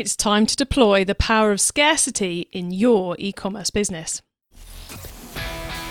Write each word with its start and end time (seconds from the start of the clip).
It's 0.00 0.16
time 0.16 0.46
to 0.46 0.56
deploy 0.56 1.04
the 1.04 1.14
power 1.14 1.52
of 1.52 1.60
scarcity 1.60 2.48
in 2.52 2.70
your 2.70 3.16
e 3.18 3.32
commerce 3.32 3.68
business. 3.68 4.22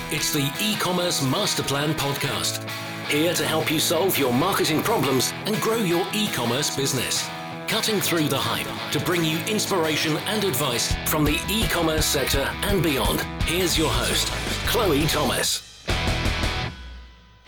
It's 0.09 0.33
the 0.33 0.51
e 0.59 0.75
commerce 0.77 1.21
master 1.21 1.61
plan 1.61 1.93
podcast. 1.93 2.67
Here 3.07 3.35
to 3.35 3.45
help 3.45 3.71
you 3.71 3.79
solve 3.79 4.17
your 4.17 4.33
marketing 4.33 4.81
problems 4.81 5.31
and 5.45 5.61
grow 5.61 5.77
your 5.77 6.07
e 6.11 6.27
commerce 6.29 6.75
business. 6.75 7.29
Cutting 7.67 8.01
through 8.01 8.29
the 8.29 8.39
hype 8.39 8.91
to 8.93 8.99
bring 8.99 9.23
you 9.23 9.37
inspiration 9.45 10.17
and 10.25 10.43
advice 10.43 10.91
from 11.05 11.23
the 11.23 11.39
e 11.47 11.67
commerce 11.67 12.07
sector 12.07 12.49
and 12.63 12.81
beyond. 12.81 13.21
Here's 13.43 13.77
your 13.77 13.91
host, 13.91 14.25
Chloe 14.65 15.05
Thomas. 15.05 15.68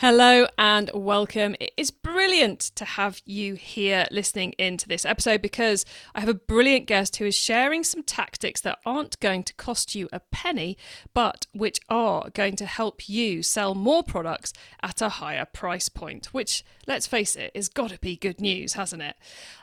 Hello 0.02 0.47
and 0.57 0.89
welcome. 0.95 1.55
It 1.59 1.73
is 1.77 1.91
brilliant 1.91 2.59
to 2.73 2.86
have 2.86 3.21
you 3.23 3.54
here 3.54 4.07
listening 4.09 4.54
into 4.54 4.88
this 4.88 5.05
episode 5.05 5.43
because 5.43 5.85
I 6.16 6.21
have 6.21 6.27
a 6.27 6.34
brilliant 6.34 6.88
guest 6.88 7.17
who 7.17 7.25
is 7.25 7.35
sharing 7.35 7.84
some 7.84 8.02
tactics 8.02 8.62
that 8.62 8.79
aren't 8.84 9.20
going 9.20 9.43
to 9.43 9.53
cost 9.53 9.93
you 9.93 10.09
a 10.12 10.20
penny, 10.20 10.76
but 11.13 11.45
which 11.53 11.79
are 11.88 12.31
going 12.31 12.55
to 12.55 12.66
help 12.66 13.07
you 13.07 13.43
sell 13.43 13.76
more 13.76 14.02
products 14.02 14.53
at 14.81 15.03
a 15.03 15.09
higher 15.09 15.45
price 15.45 15.88
point, 15.88 16.34
which, 16.34 16.63
let's 16.88 17.08
face 17.08 17.35
it, 17.35 17.52
it's 17.53 17.67
got 17.67 17.90
to 17.91 17.99
be 17.99 18.16
good 18.16 18.40
news, 18.40 18.73
hasn't 18.73 19.02
it? 19.02 19.16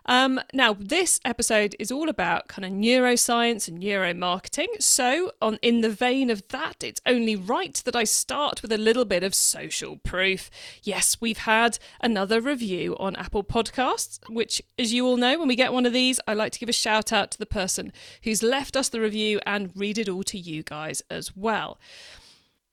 Um, 0.06 0.40
now, 0.52 0.74
this 0.78 1.20
episode 1.24 1.76
is 1.78 1.90
all 1.90 2.08
about 2.08 2.48
kind 2.48 2.64
of 2.64 2.72
neuroscience 2.72 3.68
and 3.68 3.80
neuromarketing. 3.80 4.80
So, 4.80 5.32
on 5.42 5.58
in 5.62 5.80
the 5.80 5.90
vein 5.90 6.30
of 6.30 6.46
that, 6.48 6.82
it's 6.82 7.00
only 7.04 7.36
right 7.36 7.74
that 7.84 7.96
I 7.96 8.04
start 8.04 8.62
with 8.62 8.72
a 8.72 8.78
little 8.78 9.04
bit 9.04 9.22
of 9.22 9.34
social 9.34 9.96
proof. 9.96 10.50
Yes, 10.82 11.18
we've 11.20 11.38
had 11.38 11.78
another 12.00 12.40
review 12.40 12.96
on 12.98 13.16
Apple 13.16 13.44
Podcasts, 13.44 14.18
which, 14.28 14.62
as 14.78 14.92
you 14.92 15.06
all 15.06 15.16
know, 15.16 15.38
when 15.38 15.48
we 15.48 15.56
get 15.56 15.72
one 15.72 15.86
of 15.86 15.92
these, 15.92 16.20
I 16.26 16.34
like 16.34 16.52
to 16.52 16.58
give 16.58 16.68
a 16.68 16.72
shout 16.72 17.12
out 17.12 17.30
to 17.32 17.38
the 17.38 17.46
person 17.46 17.92
who's 18.22 18.42
left 18.42 18.76
us 18.76 18.88
the 18.88 19.00
review 19.00 19.40
and 19.44 19.72
read 19.74 19.98
it 19.98 20.08
all 20.08 20.22
to 20.24 20.38
you 20.38 20.62
guys 20.62 21.02
as 21.10 21.36
well. 21.36 21.78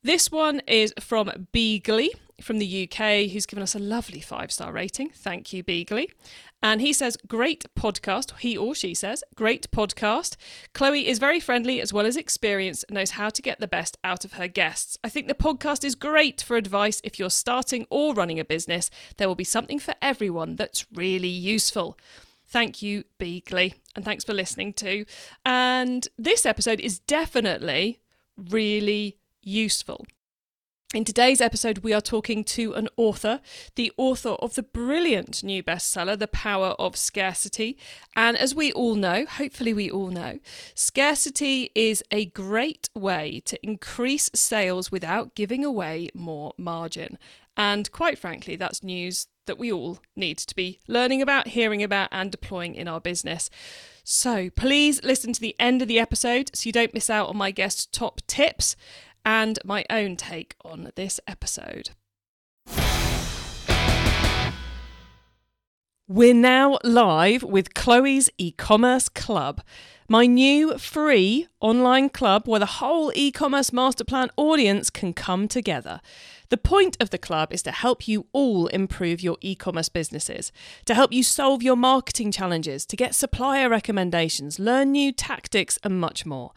This 0.05 0.31
one 0.31 0.61
is 0.67 0.93
from 0.99 1.31
Beagly 1.51 2.09
from 2.39 2.59
the 2.59 2.83
UK, 2.83 3.27
who's 3.31 3.47
given 3.47 3.63
us 3.63 3.73
a 3.73 3.79
lovely 3.79 4.21
five 4.21 4.51
star 4.51 4.71
rating. 4.71 5.09
Thank 5.09 5.51
you, 5.51 5.63
Beagly. 5.63 6.11
And 6.61 6.79
he 6.79 6.93
says, 6.93 7.17
Great 7.27 7.65
podcast. 7.75 8.37
He 8.37 8.55
or 8.55 8.75
she 8.75 8.93
says, 8.93 9.23
Great 9.33 9.71
podcast. 9.71 10.35
Chloe 10.75 11.07
is 11.07 11.17
very 11.17 11.39
friendly 11.39 11.81
as 11.81 11.91
well 11.91 12.05
as 12.05 12.17
experienced 12.17 12.85
knows 12.91 13.11
how 13.11 13.29
to 13.29 13.41
get 13.41 13.59
the 13.59 13.67
best 13.67 13.97
out 14.03 14.23
of 14.23 14.33
her 14.33 14.47
guests. 14.47 14.95
I 15.03 15.09
think 15.09 15.27
the 15.27 15.33
podcast 15.33 15.83
is 15.83 15.95
great 15.95 16.39
for 16.39 16.55
advice 16.55 17.01
if 17.03 17.17
you're 17.17 17.31
starting 17.31 17.87
or 17.89 18.13
running 18.13 18.39
a 18.39 18.45
business. 18.45 18.91
There 19.17 19.27
will 19.27 19.33
be 19.33 19.43
something 19.43 19.79
for 19.79 19.95
everyone 20.03 20.55
that's 20.55 20.85
really 20.93 21.29
useful. 21.29 21.97
Thank 22.45 22.83
you, 22.83 23.05
Beagley, 23.19 23.73
and 23.95 24.05
thanks 24.05 24.23
for 24.23 24.35
listening 24.35 24.73
too. 24.73 25.07
And 25.43 26.07
this 26.15 26.45
episode 26.45 26.79
is 26.79 26.99
definitely 26.99 28.01
really 28.37 29.17
useful. 29.45 30.05
In 30.93 31.03
today's 31.03 31.41
episode, 31.41 31.79
we 31.79 31.93
are 31.93 31.99
talking 31.99 32.43
to 32.45 32.73
an 32.73 32.87
author, 32.95 33.41
the 33.75 33.91
author 33.97 34.29
of 34.29 34.55
the 34.55 34.63
brilliant 34.63 35.43
new 35.43 35.61
bestseller, 35.61 36.17
The 36.17 36.27
Power 36.27 36.69
of 36.79 36.95
Scarcity. 36.95 37.77
And 38.15 38.37
as 38.37 38.55
we 38.55 38.71
all 38.71 38.95
know, 38.95 39.25
hopefully 39.25 39.73
we 39.73 39.91
all 39.91 40.07
know, 40.07 40.39
scarcity 40.73 41.71
is 41.75 42.01
a 42.11 42.27
great 42.27 42.89
way 42.95 43.41
to 43.45 43.59
increase 43.65 44.29
sales 44.33 44.89
without 44.89 45.35
giving 45.35 45.65
away 45.65 46.09
more 46.13 46.53
margin. 46.57 47.17
And 47.57 47.91
quite 47.91 48.17
frankly, 48.17 48.55
that's 48.55 48.83
news 48.83 49.27
that 49.47 49.59
we 49.59 49.71
all 49.71 49.99
need 50.15 50.37
to 50.37 50.55
be 50.55 50.79
learning 50.87 51.21
about, 51.21 51.49
hearing 51.49 51.83
about, 51.83 52.09
and 52.11 52.31
deploying 52.31 52.75
in 52.75 52.87
our 52.87 53.01
business. 53.01 53.49
So 54.05 54.49
please 54.49 55.03
listen 55.03 55.33
to 55.33 55.41
the 55.41 55.55
end 55.59 55.81
of 55.81 55.87
the 55.87 55.99
episode 55.99 56.51
so 56.53 56.67
you 56.67 56.71
don't 56.71 56.93
miss 56.93 57.09
out 57.09 57.27
on 57.27 57.37
my 57.37 57.51
guest's 57.51 57.87
top 57.87 58.21
tips 58.27 58.75
and 59.25 59.59
my 59.65 59.83
own 59.89 60.15
take 60.15 60.55
on 60.63 60.91
this 60.95 61.19
episode. 61.27 61.89
We're 66.07 66.35
now 66.35 66.77
live 66.83 67.41
with 67.41 67.73
Chloe's 67.73 68.29
e 68.37 68.51
commerce 68.51 69.09
club, 69.09 69.61
my 70.07 70.27
new 70.27 70.77
free 70.77 71.47
online 71.65 72.09
club 72.09 72.47
where 72.47 72.59
the 72.59 72.77
whole 72.77 73.11
e 73.15 73.31
commerce 73.31 73.73
master 73.73 74.03
plan 74.03 74.29
audience 74.37 74.91
can 74.91 75.13
come 75.13 75.47
together. 75.47 75.99
The 76.49 76.57
point 76.57 76.95
of 76.99 77.09
the 77.09 77.17
club 77.17 77.51
is 77.51 77.63
to 77.63 77.71
help 77.71 78.07
you 78.07 78.27
all 78.31 78.67
improve 78.67 79.19
your 79.19 79.37
e 79.41 79.55
commerce 79.55 79.89
businesses, 79.89 80.51
to 80.85 80.93
help 80.93 81.11
you 81.11 81.23
solve 81.23 81.63
your 81.63 81.75
marketing 81.75 82.31
challenges, 82.31 82.85
to 82.85 82.95
get 82.95 83.15
supplier 83.15 83.67
recommendations, 83.67 84.59
learn 84.59 84.91
new 84.91 85.11
tactics, 85.11 85.79
and 85.83 85.99
much 85.99 86.23
more. 86.23 86.51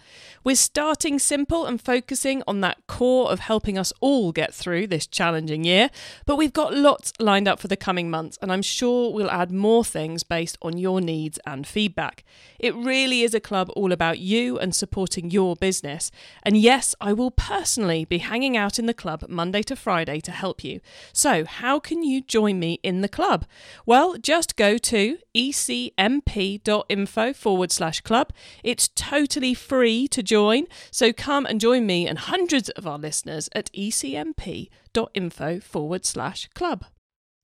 We're 0.44 0.56
starting 0.56 1.18
simple 1.18 1.64
and 1.64 1.80
focusing 1.80 2.42
on 2.46 2.60
that 2.60 2.86
core 2.86 3.30
of 3.32 3.40
helping 3.40 3.78
us 3.78 3.94
all 4.00 4.30
get 4.30 4.52
through 4.52 4.88
this 4.88 5.06
challenging 5.06 5.64
year, 5.64 5.88
but 6.26 6.36
we've 6.36 6.52
got 6.52 6.74
lots 6.74 7.14
lined 7.18 7.48
up 7.48 7.58
for 7.58 7.68
the 7.68 7.76
coming 7.76 8.10
months, 8.10 8.38
and 8.42 8.52
I'm 8.52 8.62
sure 8.62 9.10
we'll 9.10 9.30
add 9.30 9.50
more 9.50 9.86
things 9.86 10.22
based 10.22 10.58
on 10.60 10.76
your 10.76 11.00
needs 11.00 11.38
and 11.46 11.66
feedback. 11.66 12.24
It 12.58 12.74
really 12.74 13.22
is 13.22 13.32
a 13.32 13.40
club 13.40 13.70
all 13.74 13.92
about 13.92 14.18
you 14.18 14.58
and 14.58 14.74
supporting 14.74 14.97
your 15.06 15.54
business. 15.56 16.10
And 16.42 16.56
yes, 16.56 16.94
I 17.00 17.12
will 17.12 17.30
personally 17.30 18.04
be 18.04 18.18
hanging 18.18 18.56
out 18.56 18.78
in 18.78 18.86
the 18.86 18.94
club 18.94 19.24
Monday 19.28 19.62
to 19.62 19.76
Friday 19.76 20.20
to 20.20 20.32
help 20.32 20.64
you. 20.64 20.80
So, 21.12 21.44
how 21.44 21.78
can 21.78 22.02
you 22.02 22.20
join 22.20 22.58
me 22.58 22.80
in 22.82 23.00
the 23.00 23.08
club? 23.08 23.44
Well, 23.86 24.16
just 24.16 24.56
go 24.56 24.78
to 24.78 25.18
ecmp.info 25.34 27.32
forward 27.32 27.72
slash 27.72 28.00
club. 28.00 28.32
It's 28.64 28.88
totally 28.88 29.54
free 29.54 30.08
to 30.08 30.22
join. 30.22 30.66
So, 30.90 31.12
come 31.12 31.46
and 31.46 31.60
join 31.60 31.86
me 31.86 32.06
and 32.08 32.18
hundreds 32.18 32.68
of 32.70 32.86
our 32.86 32.98
listeners 32.98 33.48
at 33.54 33.70
ecmp.info 33.72 35.60
forward 35.60 36.04
slash 36.04 36.48
club. 36.54 36.84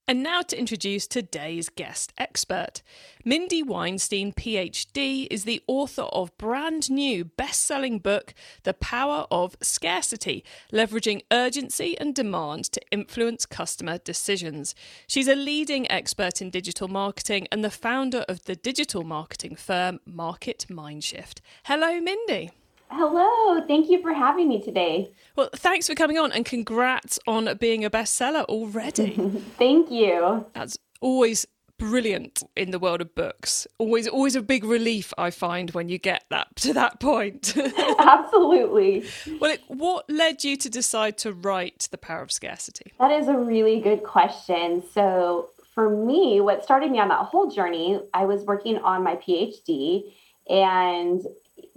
And 0.07 0.23
now 0.23 0.43
to 0.43 0.59
introduce 0.59 1.07
today's 1.07 1.71
guest 1.71 2.13
expert. 2.19 2.83
Mindy 3.25 3.63
Weinstein, 3.63 4.35
PhD, 4.35 5.27
is 5.31 5.45
the 5.45 5.63
author 5.67 6.03
of 6.03 6.37
brand 6.37 6.91
new 6.91 7.25
best-selling 7.25 8.01
book 8.01 8.35
The 8.65 8.75
Power 8.75 9.27
of 9.31 9.57
Scarcity: 9.63 10.45
Leveraging 10.71 11.23
Urgency 11.33 11.97
and 11.99 12.15
Demand 12.15 12.65
to 12.73 12.83
Influence 12.91 13.47
Customer 13.47 13.97
Decisions. 13.97 14.75
She's 15.07 15.27
a 15.27 15.35
leading 15.35 15.91
expert 15.91 16.43
in 16.43 16.51
digital 16.51 16.89
marketing 16.89 17.49
and 17.51 17.65
the 17.65 17.71
founder 17.71 18.27
of 18.29 18.45
the 18.45 18.57
digital 18.57 19.05
marketing 19.05 19.57
firm 19.57 20.01
Market 20.05 20.67
Mindshift. 20.69 21.41
Hello 21.65 21.99
Mindy. 21.99 22.51
Hello, 22.97 23.61
thank 23.67 23.91
you 23.91 24.01
for 24.01 24.13
having 24.13 24.49
me 24.49 24.63
today. 24.63 25.11
Well, 25.35 25.51
thanks 25.53 25.89
for 25.89 25.97
coming 25.97 26.17
on 26.17 26.31
and 26.31 26.45
congrats 26.45 27.19
on 27.27 27.57
being 27.59 27.85
a 27.85 27.91
bestseller 27.91 28.45
already. 28.45 29.11
thank 29.59 29.91
you. 29.91 30.47
That's 30.55 30.79
always 31.01 31.45
brilliant 31.77 32.45
in 32.57 32.71
the 32.71 32.79
world 32.79 33.01
of 33.01 33.13
books. 33.17 33.67
Always 33.79 34.07
always 34.07 34.37
a 34.37 34.43
big 34.43 34.63
relief 34.63 35.13
I 35.19 35.31
find 35.31 35.73
when 35.73 35.89
you 35.89 35.99
get 35.99 36.25
that 36.31 36.55
to 36.57 36.73
that 36.75 37.01
point. 37.01 37.57
Absolutely. 37.99 39.05
Well, 39.41 39.51
it, 39.51 39.63
what 39.67 40.09
led 40.09 40.45
you 40.45 40.57
to 40.59 40.71
decide 40.71 41.19
to 41.19 41.33
write 41.33 41.89
The 41.91 41.99
Power 41.99 42.23
of 42.23 42.31
Scarcity? 42.31 42.93
That 43.01 43.11
is 43.11 43.27
a 43.27 43.37
really 43.37 43.81
good 43.81 44.05
question. 44.05 44.85
So, 44.93 45.51
for 45.75 45.91
me, 45.91 46.41
what 46.41 46.63
started 46.63 46.93
me 46.93 47.01
on 47.01 47.09
that 47.09 47.27
whole 47.27 47.51
journey, 47.51 48.01
I 48.15 48.25
was 48.25 48.45
working 48.45 48.79
on 48.79 49.03
my 49.03 49.17
PhD 49.17 50.13
and 50.49 51.23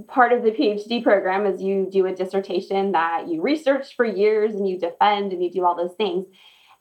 part 0.08 0.32
of 0.32 0.44
the 0.44 0.52
PhD 0.52 1.02
program 1.02 1.46
is 1.46 1.62
you 1.62 1.88
do 1.92 2.06
a 2.06 2.16
dissertation 2.16 2.92
that 2.92 3.28
you 3.28 3.42
research 3.42 3.96
for 3.96 4.06
years 4.06 4.54
and 4.54 4.68
you 4.68 4.78
defend 4.78 5.34
and 5.34 5.44
you 5.44 5.52
do 5.52 5.66
all 5.66 5.76
those 5.76 5.96
things. 5.96 6.26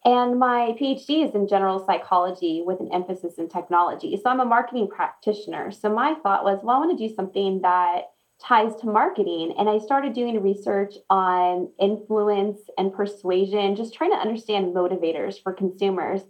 And 0.04 0.38
my 0.38 0.76
PhD 0.80 1.26
is 1.26 1.34
in 1.34 1.48
general 1.48 1.84
psychology 1.84 2.62
with 2.64 2.78
an 2.80 2.91
emphasis 2.92 3.38
in 3.38 3.48
technology. 3.48 4.16
So 4.22 4.30
I'm 4.30 4.41
a 4.41 4.44
marketing 4.44 4.88
practitioner. 4.88 5.72
So 5.72 5.92
my 5.92 6.14
thought 6.22 6.44
was, 6.44 6.60
well, 6.62 6.76
I 6.76 6.78
want 6.78 6.97
to 6.97 7.08
do 7.08 7.12
something 7.12 7.60
that 7.62 8.03
ties 8.41 8.77
to 8.77 8.86
marketing. 8.86 9.54
And 9.59 9.68
I 9.68 9.78
started 9.78 10.12
doing 10.12 10.41
research 10.42 10.94
on 11.10 11.71
influence 11.80 12.60
and 12.78 12.92
persuasion, 12.92 13.74
just 13.74 13.94
trying 13.94 14.12
to 14.12 14.18
understand 14.18 14.74
motivators 14.74 15.42
for 15.42 15.53
consumers. 15.53 16.21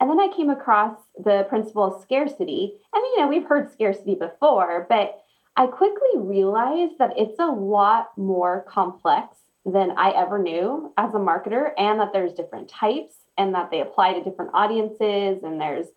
And 0.00 0.08
then 0.08 0.18
I 0.18 0.34
came 0.34 0.50
across 0.50 0.96
the 1.22 1.46
principle 1.48 1.84
of 1.84 2.02
scarcity. 2.02 2.72
And, 2.94 3.02
you 3.02 3.20
know, 3.20 3.28
we've 3.28 3.46
heard 3.46 3.70
scarcity 3.70 4.14
before, 4.14 4.86
but 4.88 5.20
I 5.56 5.66
quickly 5.66 6.08
realized 6.16 6.94
that 6.98 7.12
it's 7.18 7.38
a 7.38 7.46
lot 7.46 8.16
more 8.16 8.64
complex 8.66 9.36
than 9.66 9.90
I 9.92 10.10
ever 10.12 10.38
knew 10.38 10.92
as 10.96 11.12
a 11.14 11.18
marketer, 11.18 11.72
and 11.76 12.00
that 12.00 12.12
there's 12.14 12.32
different 12.32 12.68
types 12.68 13.14
and 13.36 13.54
that 13.54 13.70
they 13.70 13.80
apply 13.80 14.14
to 14.14 14.24
different 14.24 14.52
audiences, 14.54 15.42
and 15.42 15.60
there's 15.60 15.88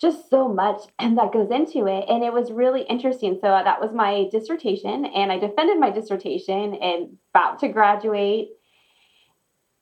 just 0.00 0.28
so 0.30 0.48
much 0.48 0.82
that 0.98 1.32
goes 1.32 1.50
into 1.50 1.86
it. 1.86 2.04
And 2.08 2.22
it 2.22 2.32
was 2.32 2.52
really 2.52 2.82
interesting. 2.82 3.38
So 3.40 3.48
uh, 3.48 3.62
that 3.62 3.80
was 3.80 3.92
my 3.92 4.28
dissertation, 4.30 5.06
and 5.06 5.32
I 5.32 5.38
defended 5.38 5.78
my 5.78 5.90
dissertation 5.90 6.74
and 6.74 7.16
about 7.32 7.58
to 7.60 7.68
graduate. 7.68 8.50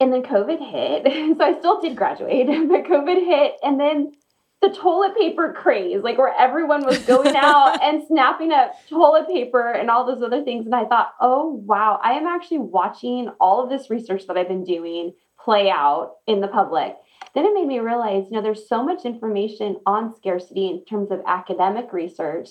And 0.01 0.13
then 0.13 0.23
COVID 0.23 0.59
hit. 0.59 1.37
So 1.39 1.45
I 1.45 1.59
still 1.59 1.81
did 1.81 1.97
graduate, 1.97 2.47
but 2.69 2.85
COVID 2.85 3.25
hit. 3.25 3.55
And 3.63 3.81
then 3.81 4.13
the 4.61 4.71
toilet 4.71 5.17
paper 5.17 5.53
craze, 5.53 6.03
like 6.03 6.19
where 6.19 6.35
everyone 6.37 6.85
was 6.85 6.99
going 7.01 7.37
out 7.37 7.83
and 7.83 8.03
snapping 8.07 8.53
up 8.53 8.73
toilet 8.89 9.29
paper 9.29 9.71
and 9.71 9.91
all 9.91 10.07
those 10.07 10.23
other 10.23 10.43
things. 10.43 10.67
And 10.67 10.75
I 10.75 10.85
thought, 10.85 11.15
oh, 11.21 11.63
wow, 11.65 12.01
I 12.03 12.13
am 12.13 12.27
actually 12.27 12.59
watching 12.59 13.31
all 13.41 13.63
of 13.63 13.71
this 13.71 13.91
research 13.91 14.27
that 14.27 14.37
I've 14.37 14.49
been 14.49 14.65
doing 14.65 15.13
play 15.39 15.71
out 15.71 16.17
in 16.27 16.41
the 16.41 16.49
public. 16.49 16.97
Then 17.35 17.45
it 17.45 17.55
made 17.55 17.69
me 17.69 17.79
realize, 17.79 18.25
you 18.29 18.37
know, 18.37 18.43
there's 18.43 18.69
so 18.69 18.83
much 18.83 19.05
information 19.05 19.77
on 19.87 20.15
scarcity 20.17 20.69
in 20.69 20.85
terms 20.85 21.11
of 21.11 21.21
academic 21.27 21.93
research, 21.93 22.49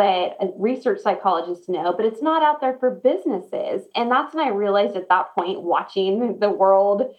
what 0.00 0.54
research 0.58 1.00
psychologists 1.00 1.68
know, 1.68 1.92
but 1.96 2.06
it's 2.06 2.22
not 2.22 2.42
out 2.42 2.60
there 2.60 2.76
for 2.78 2.90
businesses. 2.90 3.82
And 3.94 4.10
that's 4.10 4.34
when 4.34 4.46
I 4.46 4.50
realized 4.50 4.96
at 4.96 5.08
that 5.08 5.34
point, 5.34 5.62
watching 5.62 6.38
the 6.38 6.50
world, 6.50 7.14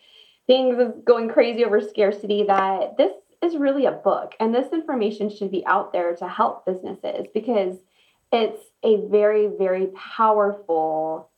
things 0.48 0.78
going 1.06 1.30
crazy 1.30 1.63
over 1.63 1.81
scarcity, 1.81 2.44
that 2.48 2.98
this 2.98 3.12
is 3.44 3.57
really 3.57 3.86
a 3.86 3.92
book. 3.92 4.33
And 4.39 4.54
this 4.54 4.72
information 4.74 5.30
should 5.30 5.51
be 5.51 5.66
out 5.66 5.94
there 5.94 6.16
to 6.16 6.28
help 6.28 6.66
businesses 6.66 7.28
because 7.33 7.78
it's 8.31 8.62
a 8.84 9.07
very, 9.07 9.48
very 9.48 9.88
powerful, 9.88 11.30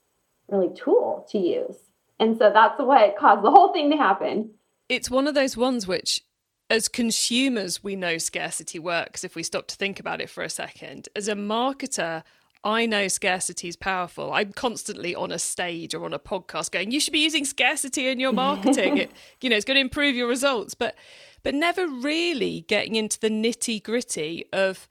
really 0.48 0.74
tool 0.74 1.26
to 1.30 1.38
use. 1.38 1.76
And 2.18 2.38
so 2.38 2.50
that's 2.52 2.80
what 2.80 3.16
caused 3.18 3.44
the 3.44 3.50
whole 3.50 3.72
thing 3.72 3.90
to 3.90 3.96
happen. 3.96 4.50
It's 4.88 5.10
one 5.10 5.26
of 5.26 5.34
those 5.34 5.56
ones 5.56 5.86
which, 5.86 6.22
as 6.70 6.88
consumers, 6.88 7.84
we 7.84 7.96
know 7.96 8.18
scarcity 8.18 8.78
works 8.78 9.24
if 9.24 9.36
we 9.36 9.42
stop 9.42 9.66
to 9.68 9.76
think 9.76 10.00
about 10.00 10.20
it 10.20 10.30
for 10.30 10.42
a 10.42 10.50
second. 10.50 11.08
As 11.14 11.28
a 11.28 11.34
marketer, 11.34 12.22
I 12.64 12.86
know 12.86 13.08
scarcity 13.08 13.68
is 13.68 13.76
powerful. 13.76 14.32
I'm 14.32 14.52
constantly 14.52 15.14
on 15.14 15.30
a 15.30 15.38
stage 15.38 15.94
or 15.94 16.04
on 16.06 16.14
a 16.14 16.18
podcast 16.18 16.70
going, 16.70 16.90
you 16.90 17.00
should 17.00 17.12
be 17.12 17.22
using 17.22 17.44
scarcity 17.44 18.08
in 18.08 18.18
your 18.18 18.32
marketing. 18.32 18.96
it, 18.98 19.12
you 19.42 19.50
know, 19.50 19.56
it's 19.56 19.66
going 19.66 19.76
to 19.76 19.82
improve 19.82 20.16
your 20.16 20.28
results. 20.28 20.74
But 20.74 20.96
but 21.42 21.54
never 21.54 21.86
really 21.86 22.64
getting 22.68 22.94
into 22.94 23.20
the 23.20 23.28
nitty 23.28 23.82
gritty 23.82 24.46
of 24.50 24.88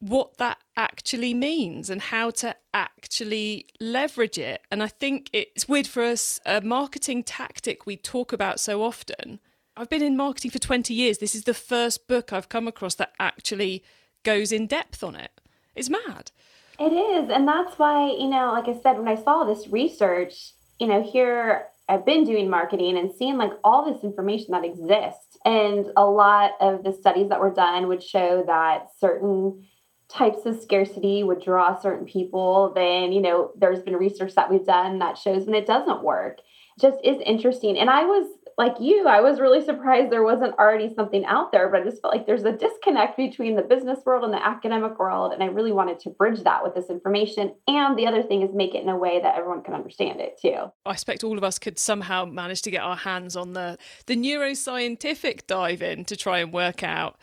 what 0.00 0.36
that 0.38 0.58
actually 0.76 1.32
means 1.32 1.88
and 1.88 2.02
how 2.02 2.28
to 2.28 2.56
actually 2.74 3.66
leverage 3.78 4.36
it. 4.36 4.62
And 4.68 4.82
I 4.82 4.88
think 4.88 5.30
it's 5.32 5.68
weird 5.68 5.86
for 5.86 6.02
us, 6.02 6.40
a 6.44 6.60
marketing 6.60 7.22
tactic 7.22 7.86
we 7.86 7.96
talk 7.96 8.32
about 8.32 8.58
so 8.58 8.82
often. 8.82 9.38
I've 9.76 9.88
been 9.88 10.02
in 10.02 10.16
marketing 10.16 10.50
for 10.50 10.58
20 10.58 10.92
years. 10.92 11.18
This 11.18 11.34
is 11.34 11.44
the 11.44 11.54
first 11.54 12.06
book 12.06 12.32
I've 12.32 12.48
come 12.48 12.68
across 12.68 12.94
that 12.96 13.12
actually 13.18 13.82
goes 14.22 14.52
in 14.52 14.66
depth 14.66 15.02
on 15.02 15.16
it. 15.16 15.30
It's 15.74 15.88
mad. 15.88 16.30
It 16.78 16.92
is. 16.92 17.30
And 17.30 17.48
that's 17.48 17.78
why, 17.78 18.10
you 18.10 18.28
know, 18.28 18.52
like 18.52 18.68
I 18.68 18.78
said, 18.80 18.98
when 18.98 19.08
I 19.08 19.14
saw 19.14 19.44
this 19.44 19.68
research, 19.68 20.52
you 20.78 20.86
know, 20.86 21.02
here 21.02 21.68
I've 21.88 22.04
been 22.04 22.24
doing 22.24 22.50
marketing 22.50 22.98
and 22.98 23.12
seeing 23.12 23.38
like 23.38 23.52
all 23.64 23.90
this 23.90 24.04
information 24.04 24.52
that 24.52 24.64
exists. 24.64 25.38
And 25.44 25.86
a 25.96 26.04
lot 26.04 26.52
of 26.60 26.84
the 26.84 26.92
studies 26.92 27.28
that 27.30 27.40
were 27.40 27.52
done 27.52 27.88
would 27.88 28.02
show 28.02 28.44
that 28.46 28.88
certain 28.98 29.66
types 30.08 30.44
of 30.44 30.60
scarcity 30.60 31.22
would 31.22 31.42
draw 31.42 31.78
certain 31.80 32.06
people. 32.06 32.72
Then, 32.74 33.12
you 33.12 33.22
know, 33.22 33.52
there's 33.56 33.82
been 33.82 33.96
research 33.96 34.34
that 34.34 34.50
we've 34.50 34.66
done 34.66 34.98
that 34.98 35.16
shows 35.18 35.46
when 35.46 35.54
it 35.54 35.66
doesn't 35.66 36.02
work. 36.02 36.40
It 36.76 36.80
just 36.80 36.98
is 37.04 37.20
interesting. 37.24 37.78
And 37.78 37.88
I 37.88 38.04
was 38.04 38.28
like 38.58 38.74
you, 38.80 39.06
I 39.06 39.20
was 39.20 39.40
really 39.40 39.64
surprised 39.64 40.10
there 40.10 40.22
wasn't 40.22 40.58
already 40.58 40.92
something 40.94 41.24
out 41.24 41.52
there, 41.52 41.68
but 41.68 41.80
I 41.80 41.84
just 41.84 42.02
felt 42.02 42.14
like 42.14 42.26
there's 42.26 42.44
a 42.44 42.52
disconnect 42.52 43.16
between 43.16 43.56
the 43.56 43.62
business 43.62 44.00
world 44.04 44.24
and 44.24 44.32
the 44.32 44.44
academic 44.44 44.98
world. 44.98 45.32
And 45.32 45.42
I 45.42 45.46
really 45.46 45.72
wanted 45.72 45.98
to 46.00 46.10
bridge 46.10 46.42
that 46.44 46.62
with 46.62 46.74
this 46.74 46.90
information. 46.90 47.54
And 47.66 47.98
the 47.98 48.06
other 48.06 48.22
thing 48.22 48.42
is 48.42 48.54
make 48.54 48.74
it 48.74 48.82
in 48.82 48.88
a 48.88 48.96
way 48.96 49.20
that 49.20 49.36
everyone 49.36 49.62
can 49.62 49.74
understand 49.74 50.20
it 50.20 50.38
too. 50.40 50.70
I 50.84 50.92
expect 50.92 51.24
all 51.24 51.38
of 51.38 51.44
us 51.44 51.58
could 51.58 51.78
somehow 51.78 52.24
manage 52.24 52.62
to 52.62 52.70
get 52.70 52.82
our 52.82 52.96
hands 52.96 53.36
on 53.36 53.52
the 53.52 53.78
the 54.06 54.16
neuroscientific 54.16 55.46
dive 55.46 55.82
in 55.82 56.04
to 56.06 56.16
try 56.16 56.38
and 56.38 56.52
work 56.52 56.82
out 56.82 57.18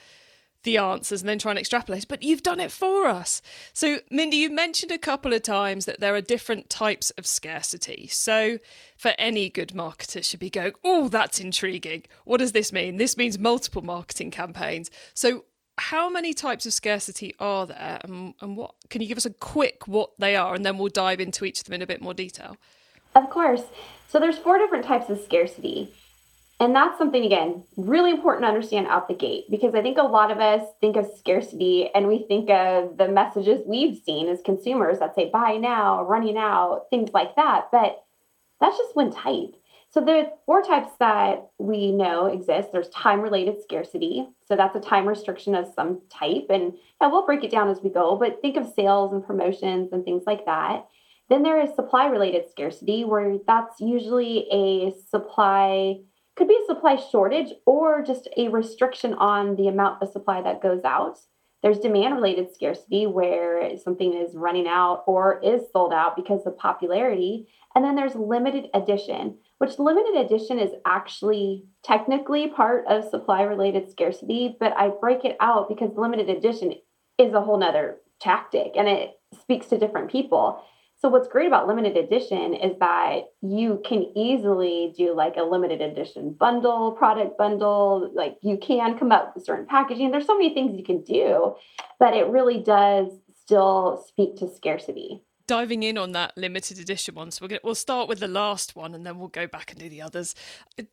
the 0.63 0.77
answers 0.77 1.21
and 1.21 1.29
then 1.29 1.39
try 1.39 1.51
and 1.51 1.59
extrapolate, 1.59 2.07
but 2.07 2.23
you've 2.23 2.43
done 2.43 2.59
it 2.59 2.71
for 2.71 3.07
us. 3.07 3.41
So, 3.73 3.99
Mindy, 4.09 4.37
you 4.37 4.49
mentioned 4.49 4.91
a 4.91 4.97
couple 4.97 5.33
of 5.33 5.41
times 5.41 5.85
that 5.85 5.99
there 5.99 6.15
are 6.15 6.21
different 6.21 6.69
types 6.69 7.11
of 7.11 7.25
scarcity. 7.25 8.07
So, 8.11 8.59
for 8.97 9.13
any 9.17 9.49
good 9.49 9.69
marketer, 9.69 10.23
should 10.23 10.39
be 10.39 10.49
going, 10.49 10.73
oh, 10.83 11.07
that's 11.07 11.39
intriguing. 11.39 12.03
What 12.25 12.37
does 12.37 12.51
this 12.51 12.73
mean? 12.73 12.97
This 12.97 13.15
means 13.17 13.39
multiple 13.39 13.81
marketing 13.81 14.31
campaigns. 14.31 14.91
So, 15.13 15.45
how 15.77 16.09
many 16.09 16.33
types 16.33 16.65
of 16.65 16.73
scarcity 16.73 17.33
are 17.39 17.65
there, 17.65 18.01
and, 18.03 18.33
and 18.41 18.57
what 18.57 18.75
can 18.89 19.01
you 19.01 19.07
give 19.07 19.17
us 19.17 19.25
a 19.25 19.29
quick 19.29 19.87
what 19.87 20.11
they 20.19 20.35
are, 20.35 20.53
and 20.53 20.65
then 20.65 20.77
we'll 20.77 20.89
dive 20.89 21.21
into 21.21 21.45
each 21.45 21.59
of 21.59 21.65
them 21.65 21.75
in 21.75 21.81
a 21.81 21.87
bit 21.87 22.01
more 22.01 22.13
detail. 22.13 22.57
Of 23.15 23.29
course. 23.29 23.63
So, 24.09 24.19
there's 24.19 24.37
four 24.37 24.57
different 24.57 24.83
types 24.83 25.09
of 25.09 25.21
scarcity. 25.21 25.93
And 26.61 26.75
that's 26.75 26.97
something, 26.97 27.23
again, 27.23 27.63
really 27.77 28.11
important 28.11 28.43
to 28.43 28.49
understand 28.49 28.87
out 28.87 29.07
the 29.07 29.13
gate 29.13 29.45
because 29.49 29.73
I 29.73 29.81
think 29.81 29.97
a 29.97 30.03
lot 30.03 30.29
of 30.29 30.39
us 30.39 30.61
think 30.81 30.97
of 30.97 31.07
scarcity 31.17 31.89
and 31.95 32.07
we 32.07 32.25
think 32.27 32.49
of 32.49 32.97
the 32.97 33.07
messages 33.07 33.61
we've 33.65 33.97
seen 34.03 34.27
as 34.27 34.41
consumers 34.43 34.99
that 34.99 35.15
say 35.15 35.29
buy 35.29 35.55
now, 35.55 36.03
running 36.03 36.37
out, 36.37 36.87
things 36.89 37.11
like 37.13 37.35
that. 37.37 37.67
But 37.71 38.03
that's 38.59 38.77
just 38.77 38.95
one 38.95 39.11
type. 39.11 39.55
So 39.91 40.01
there 40.01 40.17
are 40.17 40.31
four 40.45 40.61
types 40.61 40.91
that 40.99 41.47
we 41.57 41.93
know 41.93 42.25
exist. 42.25 42.69
There's 42.73 42.89
time 42.89 43.21
related 43.21 43.63
scarcity. 43.63 44.27
So 44.45 44.55
that's 44.57 44.75
a 44.75 44.81
time 44.81 45.07
restriction 45.07 45.55
of 45.55 45.73
some 45.73 46.01
type. 46.09 46.47
And 46.49 46.73
yeah, 47.01 47.07
we'll 47.07 47.25
break 47.25 47.43
it 47.45 47.51
down 47.51 47.69
as 47.69 47.81
we 47.81 47.89
go, 47.89 48.17
but 48.17 48.41
think 48.41 48.57
of 48.57 48.71
sales 48.75 49.13
and 49.13 49.25
promotions 49.25 49.93
and 49.93 50.03
things 50.03 50.23
like 50.27 50.45
that. 50.45 50.85
Then 51.29 51.43
there 51.43 51.61
is 51.61 51.73
supply 51.75 52.07
related 52.07 52.49
scarcity, 52.49 53.05
where 53.05 53.37
that's 53.47 53.79
usually 53.79 54.47
a 54.51 54.93
supply 55.09 55.99
could 56.39 56.47
be 56.47 56.57
a 56.63 56.73
supply 56.73 56.95
shortage 56.95 57.51
or 57.65 58.01
just 58.01 58.29
a 58.37 58.47
restriction 58.47 59.13
on 59.15 59.57
the 59.57 59.67
amount 59.67 60.01
of 60.01 60.09
supply 60.09 60.41
that 60.41 60.63
goes 60.63 60.83
out. 60.85 61.19
There's 61.61 61.79
demand 61.79 62.15
related 62.15 62.53
scarcity 62.53 63.05
where 63.05 63.77
something 63.77 64.13
is 64.13 64.35
running 64.35 64.65
out 64.65 65.03
or 65.05 65.41
is 65.43 65.63
sold 65.73 65.91
out 65.91 66.15
because 66.15 66.47
of 66.47 66.57
popularity. 66.57 67.49
And 67.75 67.83
then 67.83 67.97
there's 67.97 68.15
limited 68.15 68.69
edition, 68.73 69.35
which 69.57 69.77
limited 69.77 70.15
edition 70.15 70.59
is 70.59 70.71
actually 70.87 71.65
technically 71.83 72.47
part 72.47 72.85
of 72.87 73.09
supply 73.09 73.41
related 73.41 73.91
scarcity, 73.91 74.55
but 74.61 74.71
I 74.77 74.91
break 75.01 75.25
it 75.25 75.35
out 75.41 75.67
because 75.67 75.91
limited 75.97 76.29
edition 76.29 76.73
is 77.17 77.33
a 77.33 77.41
whole 77.41 77.59
nother 77.59 77.97
tactic 78.21 78.71
and 78.77 78.87
it 78.87 79.19
speaks 79.41 79.67
to 79.67 79.77
different 79.77 80.09
people. 80.09 80.63
So 81.01 81.07
what's 81.07 81.29
great 81.29 81.47
about 81.47 81.65
limited 81.65 81.95
edition 81.95 82.53
is 82.53 82.77
that 82.79 83.29
you 83.41 83.81
can 83.85 84.11
easily 84.17 84.93
do 84.97 85.15
like 85.15 85.37
a 85.37 85.43
limited 85.43 85.79
edition 85.79 86.33
bundle, 86.37 86.91
product 86.91 87.37
bundle, 87.37 88.11
like 88.13 88.35
you 88.41 88.57
can 88.57 88.99
come 88.99 89.13
up 89.13 89.33
with 89.33 89.45
certain 89.45 89.65
packaging. 89.65 90.11
There's 90.11 90.25
so 90.25 90.37
many 90.37 90.53
things 90.53 90.77
you 90.77 90.83
can 90.83 91.01
do, 91.03 91.55
but 91.99 92.13
it 92.13 92.27
really 92.27 92.61
does 92.61 93.07
still 93.41 94.03
speak 94.09 94.35
to 94.37 94.53
scarcity. 94.53 95.23
Diving 95.47 95.83
in 95.83 95.97
on 95.97 96.11
that 96.11 96.37
limited 96.37 96.79
edition 96.79 97.15
one, 97.15 97.31
so 97.31 97.45
we're 97.45 97.47
gonna, 97.47 97.61
we'll 97.63 97.75
start 97.75 98.09
with 98.09 98.19
the 98.19 98.27
last 98.27 98.75
one 98.75 98.93
and 98.93 99.05
then 99.05 99.17
we'll 99.17 99.29
go 99.29 99.47
back 99.47 99.71
and 99.71 99.79
do 99.79 99.87
the 99.87 100.01
others. 100.01 100.35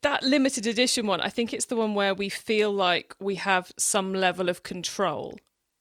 That 0.02 0.22
limited 0.22 0.68
edition 0.68 1.08
one, 1.08 1.20
I 1.20 1.30
think 1.30 1.52
it's 1.52 1.66
the 1.66 1.76
one 1.76 1.94
where 1.94 2.14
we 2.14 2.28
feel 2.28 2.70
like 2.70 3.16
we 3.18 3.34
have 3.34 3.72
some 3.76 4.14
level 4.14 4.48
of 4.48 4.62
control 4.62 5.36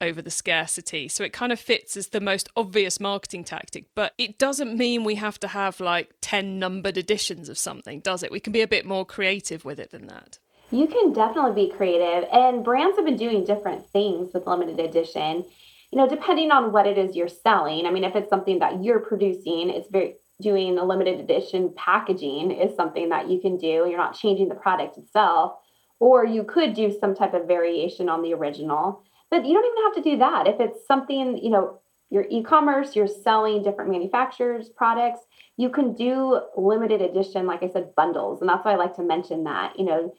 over 0.06 0.22
the 0.22 0.32
scarcity. 0.32 1.08
So 1.08 1.24
it 1.24 1.34
kind 1.34 1.52
of 1.52 1.60
fits 1.60 1.98
as 1.98 2.10
the 2.10 2.22
most 2.22 2.50
obvious 2.56 3.00
marketing 3.00 3.44
tactic, 3.44 3.86
but 3.96 4.14
it 4.18 4.38
doesn't 4.38 4.78
mean 4.78 5.04
we 5.04 5.16
have 5.16 5.40
to 5.42 5.50
have 5.50 5.80
like 5.80 6.12
10 6.22 6.60
numbered 6.60 6.98
editions 6.98 7.50
of 7.50 7.58
something, 7.58 8.00
does 8.00 8.24
it? 8.24 8.32
We 8.32 8.40
can 8.40 8.54
be 8.54 8.62
a 8.62 8.68
bit 8.68 8.86
more 8.86 9.06
creative 9.06 9.66
with 9.66 9.80
it 9.80 9.92
than 9.92 10.08
that. 10.08 10.40
You 10.72 10.88
can 10.88 11.14
definitely 11.14 11.68
be 11.68 11.72
creative, 11.72 12.28
and 12.32 12.64
brands 12.64 12.98
have 12.98 13.06
been 13.06 13.18
doing 13.18 13.46
different 13.46 13.88
things 13.90 14.34
with 14.34 14.48
limited 14.48 14.80
edition. 14.80 15.46
You 15.92 15.98
know, 16.00 16.10
depending 16.10 16.52
on 16.52 16.72
what 16.72 16.88
it 16.88 16.98
is 16.98 17.16
you're 17.16 17.28
selling. 17.28 17.86
I 17.86 17.92
mean, 17.92 18.04
if 18.04 18.16
it's 18.16 18.30
something 18.30 18.60
that 18.60 18.84
you're 18.84 19.00
producing, 19.00 19.70
it's 19.70 19.88
very 19.90 20.16
doing 20.42 20.78
a 20.78 20.84
limited 20.84 21.20
edition 21.20 21.74
packaging 21.76 22.52
is 22.52 22.76
something 22.76 23.10
that 23.10 23.30
you 23.30 23.40
can 23.40 23.58
do. 23.58 23.68
You're 23.88 23.98
not 23.98 24.18
changing 24.18 24.50
the 24.50 24.56
product 24.56 24.98
itself, 24.98 25.54
or 26.00 26.26
you 26.26 26.44
could 26.44 26.74
do 26.74 26.96
some 27.00 27.16
type 27.16 27.34
of 27.34 27.48
variation 27.48 28.10
on 28.10 28.22
the 28.22 28.34
original. 28.34 29.04
But 29.30 29.46
you 29.46 29.54
don't 29.54 29.66
even 29.66 29.84
have 29.84 30.04
to 30.04 30.10
do 30.10 30.18
that. 30.20 30.48
If 30.48 30.60
it's 30.60 30.86
something, 30.88 31.38
you 31.38 31.50
know, 31.50 31.80
your 32.10 32.26
e-commerce, 32.30 32.96
you're 32.96 33.08
selling 33.08 33.64
different 33.64 33.92
manufacturers 33.92 34.70
products, 34.70 35.22
you 35.58 35.70
can 35.70 35.94
do 35.94 36.40
limited 36.56 37.02
edition, 37.02 37.48
like 37.48 37.64
I 37.64 37.70
said, 37.70 37.96
bundles. 37.96 38.42
And 38.42 38.50
that's 38.50 38.64
why 38.64 38.74
I 38.74 38.76
like 38.76 38.96
to 38.98 39.04
mention 39.04 39.44
that, 39.46 39.78
you 39.78 39.86
know, 39.86 40.14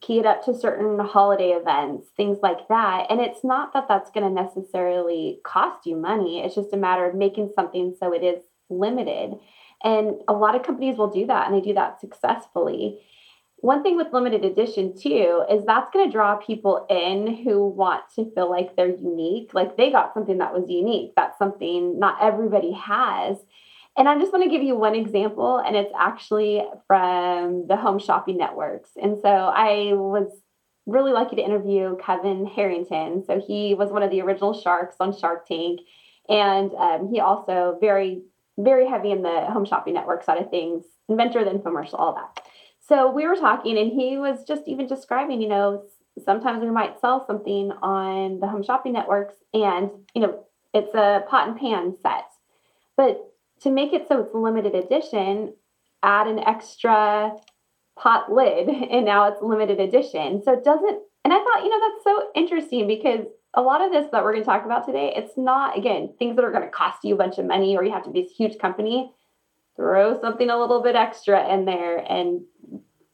key 0.00 0.18
it 0.18 0.26
up 0.26 0.44
to 0.44 0.54
certain 0.54 0.98
holiday 0.98 1.50
events, 1.50 2.08
things 2.16 2.38
like 2.42 2.68
that. 2.68 3.06
And 3.10 3.20
it's 3.20 3.44
not 3.44 3.72
that 3.72 3.86
that's 3.88 4.10
going 4.10 4.26
to 4.26 4.42
necessarily 4.42 5.40
cost 5.44 5.86
you 5.86 5.96
money. 5.96 6.40
It's 6.40 6.54
just 6.54 6.72
a 6.72 6.76
matter 6.76 7.08
of 7.08 7.14
making 7.14 7.52
something 7.54 7.94
so 7.98 8.12
it 8.12 8.22
is 8.22 8.42
limited. 8.68 9.34
And 9.82 10.16
a 10.28 10.32
lot 10.32 10.54
of 10.54 10.62
companies 10.62 10.96
will 10.96 11.10
do 11.10 11.26
that 11.26 11.46
and 11.46 11.56
they 11.56 11.64
do 11.64 11.74
that 11.74 12.00
successfully 12.00 13.00
one 13.66 13.82
thing 13.82 13.96
with 13.96 14.12
limited 14.12 14.44
edition 14.44 14.96
too 14.96 15.44
is 15.50 15.64
that's 15.64 15.90
going 15.90 16.06
to 16.06 16.12
draw 16.12 16.36
people 16.36 16.86
in 16.88 17.42
who 17.42 17.66
want 17.66 18.02
to 18.14 18.30
feel 18.32 18.48
like 18.48 18.76
they're 18.76 18.94
unique 18.94 19.52
like 19.54 19.76
they 19.76 19.90
got 19.90 20.14
something 20.14 20.38
that 20.38 20.54
was 20.54 20.70
unique 20.70 21.12
that's 21.16 21.36
something 21.36 21.98
not 21.98 22.16
everybody 22.22 22.72
has 22.72 23.36
and 23.96 24.08
i 24.08 24.16
just 24.18 24.32
want 24.32 24.44
to 24.44 24.50
give 24.50 24.62
you 24.62 24.76
one 24.76 24.94
example 24.94 25.58
and 25.58 25.74
it's 25.74 25.92
actually 25.98 26.64
from 26.86 27.66
the 27.66 27.76
home 27.76 27.98
shopping 27.98 28.36
networks 28.36 28.90
and 29.02 29.18
so 29.20 29.28
i 29.28 29.90
was 29.94 30.30
really 30.86 31.10
lucky 31.10 31.36
to 31.36 31.42
interview 31.42 31.96
Kevin 31.96 32.46
Harrington. 32.46 33.24
So 33.26 33.40
he 33.44 33.74
was 33.74 33.90
one 33.90 34.02
of 34.02 34.10
the 34.10 34.20
original 34.20 34.54
sharks 34.54 34.96
on 35.00 35.16
Shark 35.16 35.46
Tank. 35.46 35.80
And 36.28 36.72
um, 36.74 37.10
he 37.12 37.20
also 37.20 37.76
very, 37.80 38.22
very 38.56 38.88
heavy 38.88 39.10
in 39.10 39.22
the 39.22 39.46
home 39.46 39.64
shopping 39.64 39.94
network 39.94 40.22
side 40.22 40.40
of 40.40 40.50
things, 40.50 40.84
inventor 41.08 41.44
the 41.44 41.50
infomercial, 41.50 41.98
all 41.98 42.14
that. 42.14 42.46
So 42.88 43.10
we 43.10 43.26
were 43.26 43.36
talking, 43.36 43.76
and 43.78 43.90
he 43.90 44.16
was 44.16 44.44
just 44.44 44.62
even 44.66 44.86
describing, 44.86 45.40
you 45.40 45.48
know, 45.48 45.84
sometimes 46.24 46.62
we 46.62 46.70
might 46.70 47.00
sell 47.00 47.26
something 47.26 47.72
on 47.82 48.38
the 48.38 48.46
home 48.46 48.62
shopping 48.62 48.92
networks, 48.92 49.34
and 49.52 49.90
you 50.14 50.22
know, 50.22 50.44
it's 50.72 50.94
a 50.94 51.24
pot 51.28 51.48
and 51.48 51.58
pan 51.58 51.96
set, 52.02 52.26
but 52.96 53.32
to 53.62 53.70
make 53.70 53.92
it 53.92 54.06
so 54.06 54.20
it's 54.20 54.34
limited 54.34 54.74
edition, 54.74 55.54
add 56.02 56.28
an 56.28 56.38
extra 56.38 57.32
pot 57.98 58.32
lid, 58.32 58.68
and 58.90 59.04
now 59.04 59.28
it's 59.28 59.42
limited 59.42 59.80
edition. 59.80 60.42
So 60.44 60.52
it 60.52 60.64
doesn't. 60.64 61.02
And 61.24 61.34
I 61.34 61.38
thought, 61.38 61.64
you 61.64 61.70
know, 61.70 61.80
that's 61.80 62.04
so 62.04 62.28
interesting 62.36 62.86
because 62.86 63.26
a 63.54 63.62
lot 63.62 63.80
of 63.80 63.90
this 63.90 64.06
that 64.12 64.22
we're 64.22 64.32
going 64.32 64.44
to 64.44 64.48
talk 64.48 64.64
about 64.64 64.86
today, 64.86 65.12
it's 65.16 65.36
not 65.36 65.76
again 65.76 66.14
things 66.18 66.36
that 66.36 66.44
are 66.44 66.52
going 66.52 66.62
to 66.62 66.70
cost 66.70 66.98
you 67.02 67.14
a 67.14 67.18
bunch 67.18 67.38
of 67.38 67.46
money, 67.46 67.76
or 67.76 67.82
you 67.82 67.90
have 67.90 68.04
to 68.04 68.10
be 68.10 68.22
this 68.22 68.32
huge 68.32 68.58
company 68.58 69.12
throw 69.76 70.20
something 70.20 70.50
a 70.50 70.58
little 70.58 70.82
bit 70.82 70.96
extra 70.96 71.52
in 71.52 71.64
there 71.64 71.98
and 71.98 72.42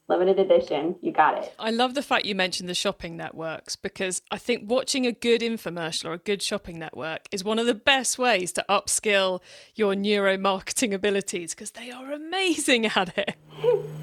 limited 0.09 0.39
edition. 0.39 0.95
You 1.01 1.11
got 1.11 1.43
it. 1.43 1.53
I 1.57 1.71
love 1.71 1.93
the 1.93 2.01
fact 2.01 2.25
you 2.25 2.35
mentioned 2.35 2.69
the 2.69 2.73
shopping 2.73 3.15
networks 3.17 3.75
because 3.75 4.21
I 4.31 4.37
think 4.37 4.69
watching 4.69 5.05
a 5.05 5.11
good 5.11 5.41
infomercial 5.41 6.05
or 6.05 6.13
a 6.13 6.17
good 6.17 6.41
shopping 6.41 6.79
network 6.79 7.27
is 7.31 7.43
one 7.43 7.59
of 7.59 7.65
the 7.65 7.73
best 7.73 8.17
ways 8.17 8.51
to 8.53 8.65
upskill 8.69 9.41
your 9.75 9.93
neuromarketing 9.93 10.93
abilities 10.93 11.53
because 11.53 11.71
they 11.71 11.91
are 11.91 12.11
amazing 12.11 12.85
at 12.87 13.17
it. 13.17 13.35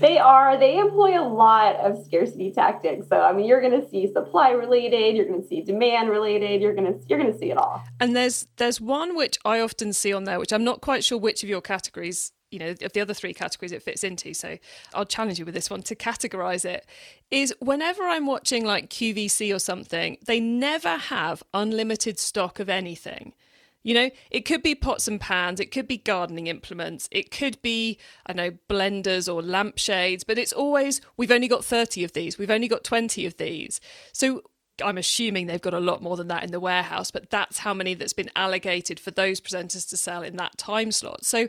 they 0.00 0.18
are. 0.18 0.58
They 0.58 0.78
employ 0.78 1.20
a 1.20 1.26
lot 1.26 1.76
of 1.76 2.04
scarcity 2.04 2.52
tactics. 2.52 3.08
So 3.08 3.20
I 3.20 3.32
mean, 3.32 3.46
you're 3.46 3.60
going 3.60 3.80
to 3.80 3.88
see 3.88 4.12
supply 4.12 4.50
related, 4.50 5.16
you're 5.16 5.26
going 5.26 5.42
to 5.42 5.46
see 5.46 5.62
demand 5.62 6.10
related, 6.10 6.60
you're 6.60 6.74
going 6.74 6.92
to 6.92 7.06
you're 7.08 7.18
going 7.18 7.32
to 7.32 7.38
see 7.38 7.50
it 7.50 7.56
all. 7.56 7.82
And 7.98 8.14
there's 8.14 8.46
there's 8.56 8.80
one 8.80 9.16
which 9.16 9.38
I 9.44 9.60
often 9.60 9.92
see 9.92 10.12
on 10.12 10.24
there, 10.24 10.38
which 10.38 10.52
I'm 10.52 10.64
not 10.64 10.80
quite 10.80 11.04
sure 11.04 11.18
which 11.18 11.42
of 11.42 11.48
your 11.48 11.60
categories 11.60 12.32
you 12.50 12.58
know 12.58 12.74
of 12.82 12.92
the 12.92 13.00
other 13.00 13.14
three 13.14 13.32
categories 13.32 13.72
it 13.72 13.82
fits 13.82 14.02
into 14.02 14.34
so 14.34 14.58
i'll 14.94 15.04
challenge 15.04 15.38
you 15.38 15.44
with 15.44 15.54
this 15.54 15.70
one 15.70 15.82
to 15.82 15.94
categorize 15.94 16.64
it 16.64 16.84
is 17.30 17.54
whenever 17.60 18.02
i'm 18.02 18.26
watching 18.26 18.64
like 18.64 18.90
qvc 18.90 19.54
or 19.54 19.58
something 19.58 20.18
they 20.26 20.40
never 20.40 20.96
have 20.96 21.42
unlimited 21.54 22.18
stock 22.18 22.58
of 22.58 22.68
anything 22.68 23.34
you 23.82 23.94
know 23.94 24.10
it 24.30 24.44
could 24.44 24.62
be 24.62 24.74
pots 24.74 25.08
and 25.08 25.20
pans 25.20 25.60
it 25.60 25.70
could 25.70 25.88
be 25.88 25.96
gardening 25.96 26.46
implements 26.46 27.08
it 27.10 27.30
could 27.30 27.60
be 27.62 27.98
i 28.26 28.32
know 28.32 28.50
blenders 28.68 29.32
or 29.32 29.42
lampshades 29.42 30.24
but 30.24 30.38
it's 30.38 30.52
always 30.52 31.00
we've 31.16 31.30
only 31.30 31.48
got 31.48 31.64
30 31.64 32.04
of 32.04 32.12
these 32.12 32.38
we've 32.38 32.50
only 32.50 32.68
got 32.68 32.84
20 32.84 33.26
of 33.26 33.36
these 33.36 33.80
so 34.12 34.42
I'm 34.82 34.98
assuming 34.98 35.46
they've 35.46 35.60
got 35.60 35.74
a 35.74 35.80
lot 35.80 36.02
more 36.02 36.16
than 36.16 36.28
that 36.28 36.42
in 36.42 36.52
the 36.52 36.60
warehouse, 36.60 37.10
but 37.10 37.28
that's 37.28 37.58
how 37.58 37.74
many 37.74 37.92
that's 37.92 38.14
been 38.14 38.30
allocated 38.34 38.98
for 38.98 39.10
those 39.10 39.38
presenters 39.38 39.86
to 39.90 39.96
sell 39.98 40.22
in 40.22 40.36
that 40.36 40.56
time 40.56 40.90
slot. 40.90 41.24
So 41.24 41.48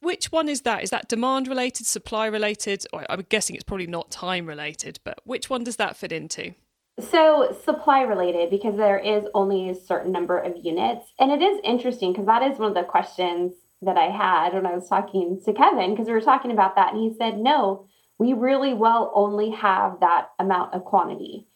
which 0.00 0.32
one 0.32 0.48
is 0.48 0.62
that? 0.62 0.82
Is 0.82 0.90
that 0.90 1.08
demand 1.08 1.48
related, 1.48 1.86
supply 1.86 2.26
related? 2.26 2.86
I'm 2.92 3.26
guessing 3.28 3.56
it's 3.56 3.64
probably 3.64 3.86
not 3.86 4.10
time 4.10 4.46
related, 4.46 4.98
but 5.04 5.20
which 5.24 5.50
one 5.50 5.64
does 5.64 5.76
that 5.76 5.96
fit 5.96 6.12
into? 6.12 6.54
So, 7.00 7.56
supply 7.64 8.02
related, 8.02 8.50
because 8.50 8.76
there 8.76 8.98
is 8.98 9.24
only 9.34 9.70
a 9.70 9.74
certain 9.74 10.12
number 10.12 10.38
of 10.38 10.56
units. 10.62 11.06
And 11.18 11.30
it 11.30 11.42
is 11.42 11.60
interesting 11.64 12.12
because 12.12 12.26
that 12.26 12.42
is 12.42 12.58
one 12.58 12.68
of 12.68 12.74
the 12.74 12.82
questions 12.82 13.52
that 13.82 13.96
I 13.96 14.10
had 14.10 14.52
when 14.52 14.66
I 14.66 14.74
was 14.74 14.88
talking 14.88 15.40
to 15.44 15.52
Kevin, 15.52 15.92
because 15.92 16.06
we 16.06 16.12
were 16.12 16.20
talking 16.20 16.50
about 16.50 16.76
that. 16.76 16.92
And 16.92 17.02
he 17.02 17.16
said, 17.16 17.38
no, 17.38 17.86
we 18.18 18.34
really 18.34 18.74
well 18.74 19.10
only 19.14 19.50
have 19.50 20.00
that 20.00 20.28
amount 20.38 20.74
of 20.74 20.84
quantity. 20.84 21.46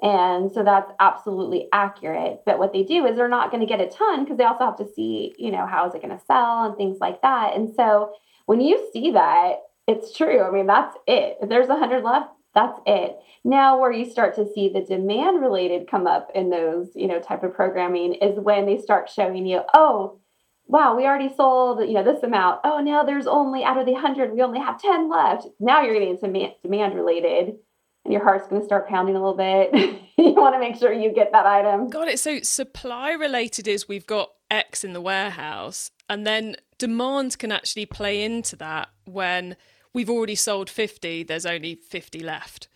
And 0.00 0.50
so 0.52 0.64
that's 0.64 0.90
absolutely 1.00 1.68
accurate. 1.72 2.42
But 2.46 2.58
what 2.58 2.72
they 2.72 2.82
do 2.82 3.06
is 3.06 3.16
they're 3.16 3.28
not 3.28 3.50
going 3.50 3.60
to 3.60 3.66
get 3.66 3.80
a 3.80 3.88
ton 3.88 4.24
because 4.24 4.38
they 4.38 4.44
also 4.44 4.64
have 4.64 4.78
to 4.78 4.92
see, 4.94 5.34
you 5.38 5.50
know, 5.50 5.66
how 5.66 5.88
is 5.88 5.94
it 5.94 6.02
going 6.02 6.16
to 6.16 6.24
sell 6.26 6.64
and 6.64 6.76
things 6.76 6.98
like 7.00 7.22
that. 7.22 7.54
And 7.54 7.74
so 7.74 8.12
when 8.46 8.60
you 8.60 8.88
see 8.92 9.12
that, 9.12 9.56
it's 9.86 10.16
true. 10.16 10.42
I 10.42 10.50
mean, 10.50 10.66
that's 10.66 10.96
it. 11.06 11.38
If 11.42 11.48
there's 11.48 11.66
a 11.66 11.76
100 11.76 12.02
left, 12.02 12.30
that's 12.54 12.78
it. 12.86 13.18
Now, 13.44 13.78
where 13.78 13.92
you 13.92 14.10
start 14.10 14.36
to 14.36 14.46
see 14.54 14.68
the 14.68 14.80
demand 14.80 15.42
related 15.42 15.90
come 15.90 16.06
up 16.06 16.30
in 16.34 16.50
those, 16.50 16.90
you 16.94 17.06
know, 17.06 17.20
type 17.20 17.42
of 17.42 17.54
programming 17.54 18.14
is 18.14 18.38
when 18.38 18.66
they 18.66 18.78
start 18.78 19.10
showing 19.10 19.46
you, 19.46 19.60
oh, 19.74 20.18
wow, 20.66 20.96
we 20.96 21.04
already 21.04 21.34
sold, 21.34 21.80
you 21.80 21.94
know, 21.94 22.04
this 22.04 22.22
amount. 22.22 22.60
Oh, 22.64 22.80
now 22.80 23.02
there's 23.02 23.26
only 23.26 23.64
out 23.64 23.78
of 23.78 23.86
the 23.86 23.92
100, 23.92 24.32
we 24.32 24.40
only 24.40 24.60
have 24.60 24.80
10 24.80 25.10
left. 25.10 25.46
Now 25.60 25.82
you're 25.82 25.92
getting 25.92 26.16
into 26.16 26.54
demand 26.62 26.94
related 26.94 27.56
and 28.04 28.12
your 28.12 28.22
heart's 28.22 28.48
going 28.48 28.60
to 28.60 28.66
start 28.66 28.88
pounding 28.88 29.16
a 29.16 29.18
little 29.18 29.36
bit. 29.36 29.74
you 30.18 30.32
want 30.34 30.54
to 30.54 30.58
make 30.58 30.76
sure 30.76 30.92
you 30.92 31.12
get 31.12 31.32
that 31.32 31.46
item. 31.46 31.88
Got 31.88 32.08
it. 32.08 32.20
So 32.20 32.40
supply 32.40 33.12
related 33.12 33.66
is 33.66 33.88
we've 33.88 34.06
got 34.06 34.30
X 34.50 34.84
in 34.84 34.92
the 34.92 35.00
warehouse, 35.00 35.90
and 36.08 36.26
then 36.26 36.56
demand 36.78 37.38
can 37.38 37.50
actually 37.50 37.86
play 37.86 38.22
into 38.22 38.56
that 38.56 38.88
when 39.06 39.56
we've 39.94 40.10
already 40.10 40.34
sold 40.34 40.68
50, 40.68 41.22
there's 41.22 41.46
only 41.46 41.76
50 41.76 42.20
left. 42.20 42.68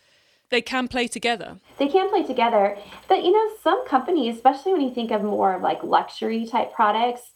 They 0.50 0.62
can 0.62 0.88
play 0.88 1.08
together. 1.08 1.58
They 1.78 1.88
can 1.88 2.08
play 2.08 2.22
together. 2.22 2.78
But 3.06 3.22
you 3.22 3.32
know, 3.32 3.54
some 3.62 3.86
companies, 3.86 4.36
especially 4.36 4.72
when 4.72 4.80
you 4.80 4.94
think 4.94 5.10
of 5.10 5.22
more 5.22 5.52
of 5.52 5.60
like 5.60 5.82
luxury 5.82 6.46
type 6.46 6.72
products, 6.72 7.32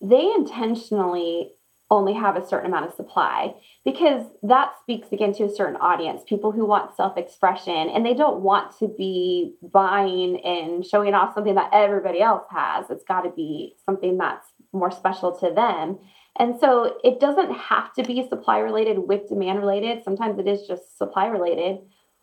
they 0.00 0.32
intentionally 0.32 1.52
only 1.90 2.14
have 2.14 2.36
a 2.36 2.46
certain 2.46 2.66
amount 2.66 2.86
of 2.86 2.92
supply 2.94 3.54
because 3.84 4.26
that 4.42 4.72
speaks 4.82 5.10
again 5.10 5.32
to 5.32 5.44
a 5.44 5.48
certain 5.48 5.76
audience 5.76 6.20
people 6.26 6.52
who 6.52 6.66
want 6.66 6.94
self-expression 6.94 7.88
and 7.88 8.04
they 8.04 8.12
don't 8.12 8.42
want 8.42 8.76
to 8.78 8.88
be 8.88 9.54
buying 9.62 10.38
and 10.44 10.84
showing 10.84 11.14
off 11.14 11.32
something 11.34 11.54
that 11.54 11.70
everybody 11.72 12.20
else 12.20 12.44
has 12.50 12.90
it's 12.90 13.04
got 13.04 13.22
to 13.22 13.30
be 13.30 13.74
something 13.86 14.18
that's 14.18 14.48
more 14.74 14.90
special 14.90 15.32
to 15.34 15.50
them 15.54 15.98
and 16.38 16.58
so 16.60 16.98
it 17.02 17.20
doesn't 17.20 17.52
have 17.52 17.92
to 17.94 18.02
be 18.02 18.26
supply 18.28 18.58
related 18.58 18.98
with 18.98 19.28
demand 19.28 19.58
related 19.58 20.02
sometimes 20.04 20.38
it 20.38 20.46
is 20.46 20.66
just 20.66 20.96
supply 20.96 21.26
related 21.26 21.78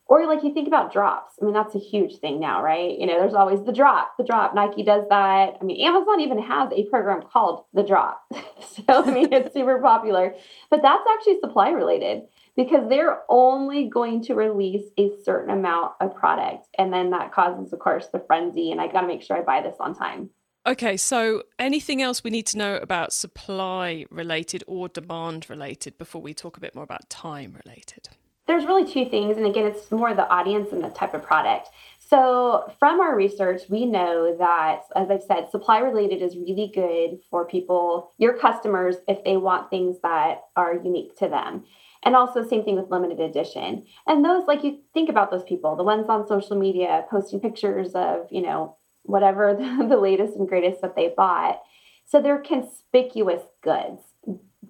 or 0.08 0.28
like 0.28 0.44
you 0.44 0.54
think 0.54 0.68
about 0.68 0.94
drops. 0.94 1.34
I 1.42 1.46
mean, 1.46 1.54
that's 1.54 1.74
a 1.74 1.80
huge 1.80 2.18
thing 2.18 2.40
now, 2.40 2.62
right? 2.62 2.98
You 2.98 3.08
know, 3.08 3.20
there's 3.20 3.34
always 3.34 3.64
the 3.64 3.72
drop, 3.72 4.14
the 4.18 4.24
drop. 4.24 4.54
Nike 4.54 4.84
does 4.84 5.04
that. 5.10 5.58
I 5.60 5.64
mean, 5.64 5.84
Amazon 5.84 6.22
even 6.22 6.40
has 6.40 6.72
a 6.72 6.88
program 6.90 7.24
called 7.24 7.66
the 7.74 7.82
drop. 7.82 8.22
so, 8.32 8.84
I 8.88 9.12
mean, 9.12 9.34
it's 9.34 9.54
super 9.54 9.80
popular. 9.80 10.36
But 10.70 10.84
that's 10.84 11.04
actually 11.12 11.40
supply 11.40 11.70
related 11.70 12.24
because 12.56 12.88
they're 12.88 13.22
only 13.30 13.90
going 13.90 14.24
to 14.26 14.36
release 14.36 14.86
a 14.98 15.10
certain 15.24 15.50
amount 15.50 15.94
of 16.00 16.16
product. 16.16 16.68
And 16.78 16.94
then 16.94 17.10
that 17.10 17.34
causes, 17.34 17.74
of 17.74 17.80
course, 17.80 18.08
the 18.14 18.24
frenzy. 18.28 18.72
And 18.72 18.80
I 18.80 18.88
got 18.88 19.02
to 19.02 19.08
make 19.08 19.24
sure 19.24 19.38
I 19.38 19.42
buy 19.42 19.62
this 19.62 19.76
on 19.80 19.96
time. 19.96 20.30
Okay, 20.68 20.98
so 20.98 21.44
anything 21.60 22.02
else 22.02 22.24
we 22.24 22.32
need 22.32 22.48
to 22.48 22.58
know 22.58 22.78
about 22.78 23.14
supply 23.14 24.06
related 24.10 24.64
or 24.66 24.88
demand 24.90 25.48
related 25.50 25.98
before 25.98 26.22
we 26.22 26.34
talk 26.34 26.58
a 26.58 26.60
bit 26.60 26.74
more 26.74 26.84
about 26.84 27.10
time 27.10 27.56
related? 27.66 28.10
there's 28.48 28.66
really 28.66 28.86
two 28.86 29.10
things. 29.10 29.38
And 29.38 29.46
again, 29.46 29.66
it's 29.66 29.92
more 29.92 30.14
the 30.14 30.30
audience 30.30 30.72
and 30.72 30.84
the 30.84 30.90
type 30.90 31.14
of 31.14 31.24
product. 31.24 31.70
So, 32.08 32.72
from 32.78 33.00
our 33.00 33.16
research, 33.16 33.64
we 33.68 33.86
know 33.86 34.36
that, 34.38 34.82
as 34.96 35.10
I've 35.10 35.24
said, 35.24 35.50
supply 35.50 35.80
related 35.80 36.22
is 36.22 36.36
really 36.36 36.72
good 36.74 37.20
for 37.32 37.48
people, 37.48 38.12
your 38.20 38.38
customers, 38.38 38.98
if 39.08 39.24
they 39.24 39.38
want 39.38 39.72
things 39.72 39.98
that 40.04 40.42
are 40.56 40.76
unique 40.76 41.18
to 41.18 41.28
them. 41.28 41.66
And 42.04 42.16
also, 42.16 42.48
same 42.48 42.64
thing 42.64 42.76
with 42.76 42.92
limited 42.92 43.20
edition. 43.20 43.86
And 44.06 44.24
those, 44.24 44.46
like 44.46 44.64
you 44.64 44.82
think 44.94 45.10
about 45.10 45.32
those 45.32 45.44
people, 45.44 45.76
the 45.76 45.84
ones 45.84 46.06
on 46.08 46.28
social 46.28 46.56
media 46.56 47.06
posting 47.10 47.40
pictures 47.40 47.94
of, 47.96 48.28
you 48.30 48.44
know, 48.44 48.78
whatever 49.06 49.54
the, 49.60 49.88
the 49.88 49.98
latest 49.98 50.36
and 50.36 50.48
greatest 50.48 50.82
that 50.82 50.96
they 50.96 51.14
bought. 51.16 51.62
So, 52.08 52.22
they're 52.22 52.40
conspicuous 52.40 53.42
goods, 53.64 54.02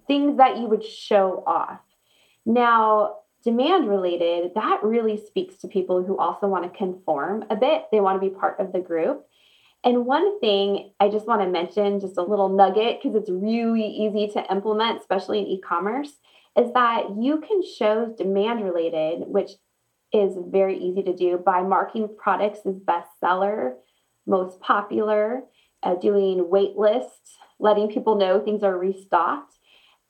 things 0.06 0.38
that 0.38 0.56
you 0.56 0.66
would 0.66 0.84
show 0.84 1.42
off. 1.46 1.80
Now, 2.46 3.16
demand 3.44 3.88
related, 3.88 4.52
that 4.54 4.80
really 4.82 5.16
speaks 5.16 5.56
to 5.58 5.68
people 5.68 6.02
who 6.02 6.16
also 6.18 6.48
want 6.48 6.64
to 6.64 6.78
conform 6.78 7.44
a 7.50 7.56
bit. 7.56 7.84
They 7.92 8.00
want 8.00 8.20
to 8.20 8.28
be 8.28 8.34
part 8.34 8.58
of 8.58 8.72
the 8.72 8.80
group. 8.80 9.26
And 9.84 10.04
one 10.04 10.40
thing 10.40 10.90
I 10.98 11.08
just 11.08 11.28
want 11.28 11.42
to 11.42 11.48
mention, 11.48 12.00
just 12.00 12.16
a 12.16 12.22
little 12.22 12.48
nugget, 12.48 13.00
because 13.00 13.14
it's 13.14 13.30
really 13.30 13.86
easy 13.86 14.26
to 14.32 14.52
implement, 14.52 15.00
especially 15.00 15.38
in 15.38 15.46
e 15.46 15.60
commerce, 15.60 16.10
is 16.58 16.72
that 16.72 17.04
you 17.20 17.38
can 17.38 17.62
show 17.62 18.12
demand 18.18 18.64
related, 18.64 19.28
which 19.28 19.50
is 20.12 20.34
very 20.48 20.76
easy 20.76 21.04
to 21.04 21.14
do 21.14 21.38
by 21.38 21.62
marking 21.62 22.08
products 22.18 22.60
as 22.66 22.74
bestseller, 22.74 23.74
most 24.26 24.60
popular, 24.60 25.42
uh, 25.82 25.94
doing 25.94 26.50
wait 26.50 26.76
lists, 26.76 27.36
letting 27.58 27.88
people 27.88 28.16
know 28.16 28.40
things 28.40 28.62
are 28.62 28.76
restocked 28.76 29.56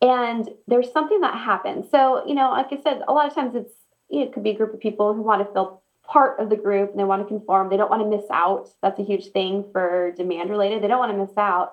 and 0.02 0.48
there's 0.66 0.92
something 0.92 1.20
that 1.20 1.34
happens. 1.34 1.90
So, 1.90 2.26
you 2.26 2.34
know, 2.34 2.50
like 2.50 2.72
I 2.72 2.80
said, 2.82 3.02
a 3.08 3.12
lot 3.12 3.26
of 3.26 3.34
times 3.34 3.54
it's 3.54 3.72
it 4.08 4.32
could 4.32 4.44
be 4.44 4.50
a 4.50 4.56
group 4.56 4.72
of 4.72 4.80
people 4.80 5.14
who 5.14 5.22
want 5.22 5.44
to 5.44 5.52
feel 5.52 5.82
part 6.06 6.38
of 6.38 6.48
the 6.48 6.56
group 6.56 6.90
and 6.90 7.00
they 7.00 7.04
want 7.04 7.22
to 7.22 7.28
conform. 7.28 7.68
They 7.68 7.76
don't 7.76 7.90
want 7.90 8.02
to 8.02 8.16
miss 8.16 8.26
out. 8.30 8.68
That's 8.82 9.00
a 9.00 9.04
huge 9.04 9.28
thing 9.28 9.64
for 9.72 10.12
demand 10.16 10.50
related. 10.50 10.82
They 10.82 10.88
don't 10.88 11.00
want 11.00 11.12
to 11.12 11.18
miss 11.18 11.36
out. 11.36 11.72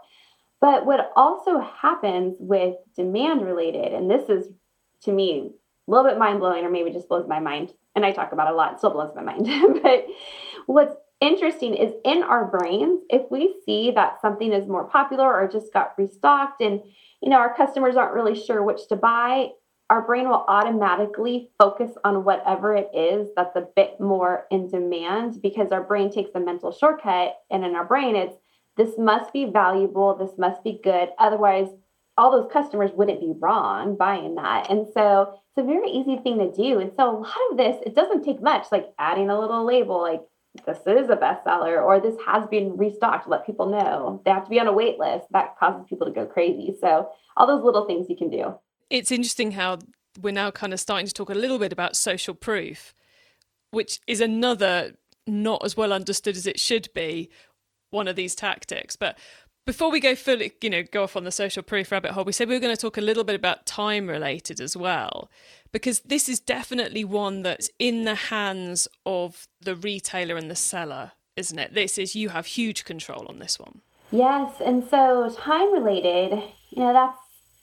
But 0.59 0.85
what 0.85 1.11
also 1.15 1.59
happens 1.59 2.37
with 2.39 2.75
demand 2.95 3.45
related, 3.45 3.93
and 3.93 4.09
this 4.09 4.29
is 4.29 4.47
to 5.03 5.11
me 5.11 5.51
a 5.87 5.91
little 5.91 6.09
bit 6.09 6.17
mind 6.17 6.39
blowing, 6.39 6.63
or 6.63 6.71
maybe 6.71 6.89
just 6.89 7.09
blows 7.09 7.27
my 7.27 7.39
mind. 7.39 7.73
And 7.95 8.05
I 8.05 8.13
talk 8.13 8.31
about 8.31 8.51
a 8.51 8.55
lot, 8.55 8.73
it 8.73 8.77
still 8.79 8.91
blows 8.91 9.13
my 9.15 9.21
mind. 9.21 9.45
but 9.83 10.07
what's 10.65 10.95
interesting 11.23 11.73
is 11.73 11.93
in 12.03 12.21
our 12.21 12.45
brains, 12.45 13.01
if 13.09 13.29
we 13.31 13.55
see 13.65 13.91
that 13.91 14.19
something 14.21 14.51
is 14.51 14.67
more 14.67 14.83
popular 14.83 15.25
or 15.25 15.47
just 15.47 15.71
got 15.73 15.97
restocked 15.97 16.61
and 16.61 16.81
you 17.21 17.29
know 17.29 17.37
our 17.37 17.55
customers 17.55 17.95
aren't 17.95 18.13
really 18.13 18.35
sure 18.35 18.61
which 18.61 18.87
to 18.89 18.95
buy, 18.95 19.47
our 19.89 20.01
brain 20.05 20.27
will 20.27 20.45
automatically 20.47 21.49
focus 21.57 21.91
on 22.03 22.25
whatever 22.25 22.75
it 22.75 22.89
is 22.93 23.29
that's 23.35 23.55
a 23.55 23.67
bit 23.75 23.99
more 23.99 24.45
in 24.51 24.67
demand 24.69 25.41
because 25.41 25.71
our 25.71 25.83
brain 25.83 26.11
takes 26.11 26.31
a 26.35 26.39
mental 26.39 26.71
shortcut 26.71 27.35
and 27.49 27.63
in 27.63 27.75
our 27.75 27.85
brain 27.85 28.15
it's 28.15 28.35
this 28.75 28.97
must 28.97 29.31
be 29.31 29.45
valuable, 29.45 30.17
this 30.17 30.37
must 30.37 30.63
be 30.63 30.79
good. 30.83 31.09
Otherwise, 31.19 31.67
all 32.17 32.31
those 32.31 32.51
customers 32.51 32.91
wouldn't 32.95 33.19
be 33.19 33.33
wrong 33.39 33.95
buying 33.95 34.35
that. 34.35 34.69
And 34.69 34.87
so 34.93 35.31
it's 35.31 35.63
a 35.63 35.67
very 35.67 35.89
easy 35.89 36.17
thing 36.17 36.39
to 36.39 36.51
do. 36.51 36.79
And 36.79 36.91
so 36.95 37.09
a 37.09 37.19
lot 37.19 37.37
of 37.51 37.57
this, 37.57 37.77
it 37.85 37.95
doesn't 37.95 38.23
take 38.23 38.41
much, 38.41 38.67
like 38.71 38.87
adding 38.99 39.29
a 39.29 39.39
little 39.39 39.65
label, 39.65 40.01
like 40.01 40.21
this 40.65 40.77
is 40.85 41.09
a 41.09 41.15
bestseller 41.15 41.83
or 41.83 41.99
this 41.99 42.15
has 42.25 42.47
been 42.47 42.77
restocked, 42.77 43.27
let 43.27 43.45
people 43.45 43.69
know. 43.69 44.21
They 44.23 44.31
have 44.31 44.43
to 44.43 44.49
be 44.49 44.59
on 44.59 44.67
a 44.67 44.73
wait 44.73 44.99
list. 44.99 45.25
That 45.31 45.57
causes 45.57 45.85
people 45.89 46.07
to 46.07 46.13
go 46.13 46.25
crazy. 46.25 46.75
So 46.79 47.09
all 47.35 47.47
those 47.47 47.63
little 47.63 47.85
things 47.85 48.07
you 48.09 48.15
can 48.15 48.29
do. 48.29 48.55
It's 48.89 49.11
interesting 49.11 49.51
how 49.51 49.79
we're 50.21 50.33
now 50.33 50.51
kind 50.51 50.73
of 50.73 50.79
starting 50.79 51.07
to 51.07 51.13
talk 51.13 51.29
a 51.29 51.35
little 51.35 51.57
bit 51.57 51.73
about 51.73 51.95
social 51.95 52.35
proof, 52.35 52.93
which 53.71 53.99
is 54.05 54.21
another 54.21 54.93
not 55.25 55.63
as 55.65 55.75
well 55.75 55.91
understood 55.91 56.35
as 56.35 56.45
it 56.45 56.59
should 56.59 56.89
be 56.93 57.29
one 57.89 58.07
of 58.07 58.15
these 58.15 58.35
tactics. 58.35 58.95
But 58.95 59.17
before 59.65 59.91
we 59.91 59.99
go 59.99 60.15
fully, 60.15 60.53
you 60.61 60.69
know, 60.69 60.83
go 60.83 61.03
off 61.03 61.15
on 61.15 61.23
the 61.23 61.31
social 61.31 61.63
proof 61.63 61.91
rabbit 61.91 62.11
hole, 62.11 62.25
we 62.25 62.31
said 62.31 62.47
we 62.47 62.55
were 62.55 62.59
going 62.59 62.75
to 62.75 62.81
talk 62.81 62.97
a 62.97 63.01
little 63.01 63.23
bit 63.23 63.35
about 63.35 63.65
time 63.65 64.07
related 64.07 64.59
as 64.59 64.75
well, 64.75 65.29
because 65.71 66.01
this 66.01 66.27
is 66.27 66.39
definitely 66.39 67.03
one 67.03 67.43
that's 67.43 67.69
in 67.79 68.03
the 68.03 68.15
hands 68.15 68.87
of 69.05 69.47
the 69.61 69.75
retailer 69.75 70.35
and 70.35 70.51
the 70.51 70.55
seller, 70.55 71.13
isn't 71.35 71.59
it? 71.59 71.73
This 71.73 71.97
is 71.97 72.15
you 72.15 72.29
have 72.29 72.45
huge 72.45 72.83
control 72.83 73.25
on 73.29 73.39
this 73.39 73.57
one. 73.59 73.81
Yes, 74.11 74.61
and 74.63 74.87
so 74.87 75.33
time 75.39 75.73
related, 75.73 76.43
you 76.69 76.83
know, 76.83 76.93
that's 76.93 77.17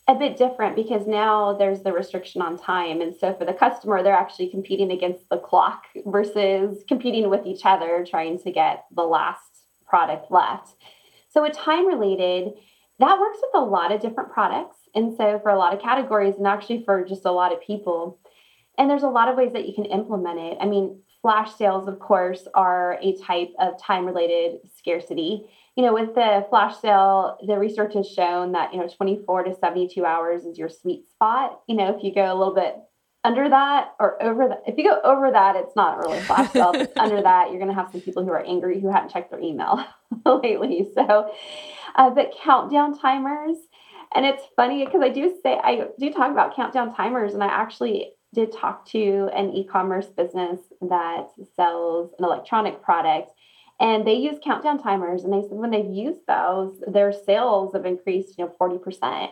a 0.09 0.14
bit 0.14 0.37
different 0.37 0.75
because 0.75 1.07
now 1.07 1.52
there's 1.52 1.83
the 1.83 1.92
restriction 1.92 2.42
on 2.42 2.59
time. 2.59 3.00
And 3.00 3.14
so 3.14 3.33
for 3.35 3.45
the 3.45 3.52
customer, 3.52 4.02
they're 4.02 4.12
actually 4.12 4.49
competing 4.49 4.90
against 4.90 5.28
the 5.28 5.38
clock 5.38 5.85
versus 6.07 6.83
competing 6.88 7.30
with 7.30 7.47
each 7.47 7.61
other, 7.64 8.04
trying 8.09 8.40
to 8.40 8.50
get 8.50 8.87
the 8.92 9.04
last 9.04 9.66
product 9.87 10.33
left. 10.33 10.75
So, 11.30 11.42
with 11.42 11.56
time 11.56 11.87
related, 11.87 12.52
that 12.99 13.18
works 13.18 13.38
with 13.40 13.54
a 13.54 13.64
lot 13.64 13.92
of 13.92 14.00
different 14.00 14.32
products. 14.32 14.76
And 14.94 15.16
so, 15.16 15.38
for 15.42 15.50
a 15.50 15.58
lot 15.58 15.75
of 15.75 15.80
categories, 15.80 16.34
and 16.37 16.46
actually 16.46 16.84
for 16.84 17.04
just 17.04 17.25
a 17.25 17.32
lot 17.32 17.52
of 17.52 17.60
people. 17.60 18.18
And 18.78 18.88
there's 18.88 19.02
a 19.02 19.08
lot 19.08 19.28
of 19.28 19.37
ways 19.37 19.52
that 19.52 19.68
you 19.68 19.75
can 19.75 19.84
implement 19.84 20.38
it. 20.38 20.58
I 20.60 20.66
mean, 20.66 21.00
flash 21.22 21.54
sales, 21.54 21.87
of 21.87 21.99
course, 21.99 22.46
are 22.54 22.99
a 23.02 23.16
type 23.16 23.50
of 23.58 23.80
time 23.80 24.06
related 24.06 24.60
scarcity. 24.76 25.46
You 25.76 25.84
know, 25.84 25.92
with 25.92 26.14
the 26.14 26.46
flash 26.50 26.78
sale, 26.78 27.38
the 27.46 27.58
research 27.58 27.94
has 27.94 28.08
shown 28.08 28.52
that, 28.52 28.72
you 28.72 28.80
know, 28.80 28.88
24 28.88 29.44
to 29.44 29.54
72 29.54 30.04
hours 30.04 30.44
is 30.44 30.58
your 30.58 30.68
sweet 30.68 31.08
spot. 31.08 31.60
You 31.68 31.76
know, 31.76 31.94
if 31.94 32.02
you 32.02 32.14
go 32.14 32.25
a 32.25 32.37
little 32.37 32.54
bit 32.54 32.76
under 33.24 33.48
that 33.48 33.92
or 33.98 34.22
over 34.22 34.48
that, 34.48 34.62
if 34.66 34.78
you 34.78 34.84
go 34.84 35.00
over 35.02 35.30
that, 35.30 35.56
it's 35.56 35.76
not 35.76 35.98
really 35.98 36.20
flash 36.20 36.52
sale. 36.52 36.72
under 36.96 37.22
that, 37.22 37.50
you're 37.50 37.58
going 37.58 37.68
to 37.68 37.74
have 37.74 37.90
some 37.90 38.00
people 38.00 38.24
who 38.24 38.30
are 38.30 38.44
angry 38.44 38.80
who 38.80 38.90
haven't 38.90 39.10
checked 39.10 39.30
their 39.30 39.40
email 39.40 39.84
lately. 40.24 40.88
So, 40.94 41.32
uh, 41.96 42.10
but 42.10 42.32
countdown 42.42 42.98
timers, 42.98 43.56
and 44.14 44.24
it's 44.24 44.42
funny 44.56 44.84
because 44.84 45.02
I 45.02 45.10
do 45.10 45.36
say 45.42 45.58
I 45.62 45.88
do 45.98 46.12
talk 46.12 46.32
about 46.32 46.56
countdown 46.56 46.94
timers, 46.94 47.34
and 47.34 47.44
I 47.44 47.48
actually 47.48 48.12
did 48.32 48.52
talk 48.52 48.86
to 48.86 49.28
an 49.34 49.52
e-commerce 49.52 50.06
business 50.06 50.60
that 50.80 51.28
sells 51.56 52.12
an 52.18 52.24
electronic 52.24 52.82
product 52.82 53.32
and 53.80 54.06
they 54.06 54.14
use 54.14 54.38
countdown 54.44 54.80
timers 54.80 55.24
and 55.24 55.32
they 55.32 55.42
said 55.42 55.52
when 55.58 55.70
they've 55.70 55.90
used 55.90 56.20
those 56.28 56.80
their 56.86 57.12
sales 57.12 57.72
have 57.74 57.86
increased 57.86 58.38
you 58.38 58.44
know 58.44 58.54
40% 58.60 59.30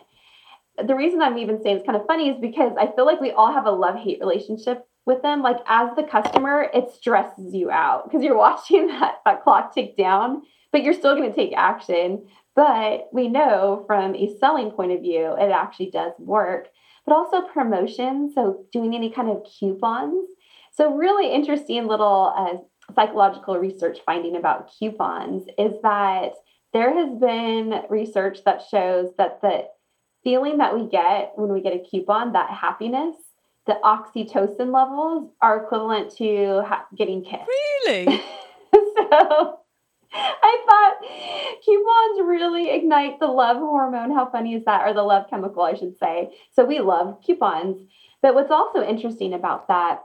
the 0.86 0.94
reason 0.94 1.22
I'm 1.22 1.38
even 1.38 1.62
saying 1.62 1.78
it's 1.78 1.86
kind 1.86 1.96
of 1.96 2.06
funny 2.06 2.30
is 2.30 2.40
because 2.40 2.72
I 2.78 2.90
feel 2.94 3.06
like 3.06 3.20
we 3.20 3.32
all 3.32 3.52
have 3.52 3.66
a 3.66 3.70
love 3.70 3.96
hate 3.96 4.20
relationship 4.20 4.86
with 5.06 5.22
them. 5.22 5.42
Like 5.42 5.58
as 5.66 5.90
the 5.96 6.04
customer, 6.04 6.68
it 6.72 6.90
stresses 6.94 7.54
you 7.54 7.70
out 7.70 8.04
because 8.04 8.22
you're 8.22 8.36
watching 8.46 8.86
that, 8.88 9.16
that 9.24 9.42
clock 9.42 9.74
tick 9.74 9.96
down, 9.96 10.42
but 10.70 10.82
you're 10.82 10.94
still 10.94 11.16
going 11.16 11.28
to 11.28 11.36
take 11.36 11.52
action. 11.56 12.26
But 12.54 13.08
we 13.12 13.28
know 13.28 13.84
from 13.86 14.14
a 14.14 14.36
selling 14.38 14.70
point 14.70 14.92
of 14.92 15.00
view, 15.00 15.34
it 15.38 15.50
actually 15.50 15.90
does 15.90 16.12
work. 16.18 16.68
But 17.06 17.14
also 17.14 17.40
promotion, 17.40 18.30
so 18.34 18.66
doing 18.72 18.94
any 18.94 19.10
kind 19.10 19.30
of 19.30 19.46
coupons. 19.58 20.28
So 20.72 20.94
really 20.94 21.32
interesting 21.32 21.86
little 21.86 22.32
uh, 22.36 22.92
psychological 22.94 23.56
research 23.58 23.98
finding 24.04 24.36
about 24.36 24.70
coupons 24.78 25.44
is 25.58 25.72
that 25.82 26.32
there 26.72 26.92
has 26.94 27.18
been 27.18 27.82
research 27.88 28.44
that 28.44 28.62
shows 28.70 29.10
that 29.16 29.40
the 29.40 29.68
feeling 30.24 30.58
that 30.58 30.74
we 30.74 30.88
get 30.88 31.32
when 31.36 31.52
we 31.52 31.62
get 31.62 31.74
a 31.74 31.84
coupon, 31.90 32.32
that 32.32 32.50
happiness, 32.50 33.14
the 33.66 33.78
oxytocin 33.84 34.72
levels 34.72 35.30
are 35.42 35.64
equivalent 35.64 36.16
to 36.16 36.62
ha- 36.66 36.86
getting 36.96 37.22
kissed. 37.22 37.48
Really? 37.86 38.06
so 38.72 39.58
I 40.12 40.64
thought 40.66 41.62
coupons 41.64 42.28
really 42.28 42.70
ignite 42.70 43.20
the 43.20 43.26
love 43.26 43.58
hormone. 43.58 44.10
How 44.10 44.30
funny 44.30 44.54
is 44.54 44.64
that? 44.64 44.86
Or 44.86 44.94
the 44.94 45.02
love 45.02 45.28
chemical, 45.28 45.62
I 45.62 45.74
should 45.74 45.98
say. 45.98 46.30
So 46.54 46.64
we 46.64 46.80
love 46.80 47.20
coupons. 47.24 47.86
But 48.22 48.34
what's 48.34 48.50
also 48.50 48.82
interesting 48.82 49.34
about 49.34 49.68
that 49.68 50.00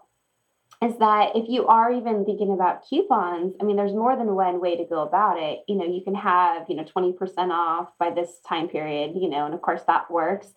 is 0.84 0.98
that 0.98 1.36
if 1.36 1.46
you 1.48 1.68
are 1.68 1.92
even 1.92 2.26
thinking 2.26 2.52
about 2.52 2.88
coupons, 2.88 3.56
I 3.62 3.64
mean, 3.64 3.78
there's 3.78 3.94
more 3.94 4.16
than 4.18 4.36
one 4.36 4.60
way 4.60 4.76
to 4.76 4.86
go 4.86 5.02
about 5.02 5.38
it. 5.40 5.60
You 5.68 5.76
know, 5.76 5.86
you 5.86 6.02
can 6.04 6.16
have, 6.16 6.66
you 6.68 6.76
know, 6.76 6.84
20% 6.84 7.16
off 7.52 7.90
by 7.98 8.10
this 8.10 8.40
time 8.48 8.68
period, 8.68 9.12
you 9.16 9.30
know, 9.30 9.46
and 9.46 9.54
of 9.54 9.62
course 9.62 9.84
that 9.88 10.12
works. 10.12 10.48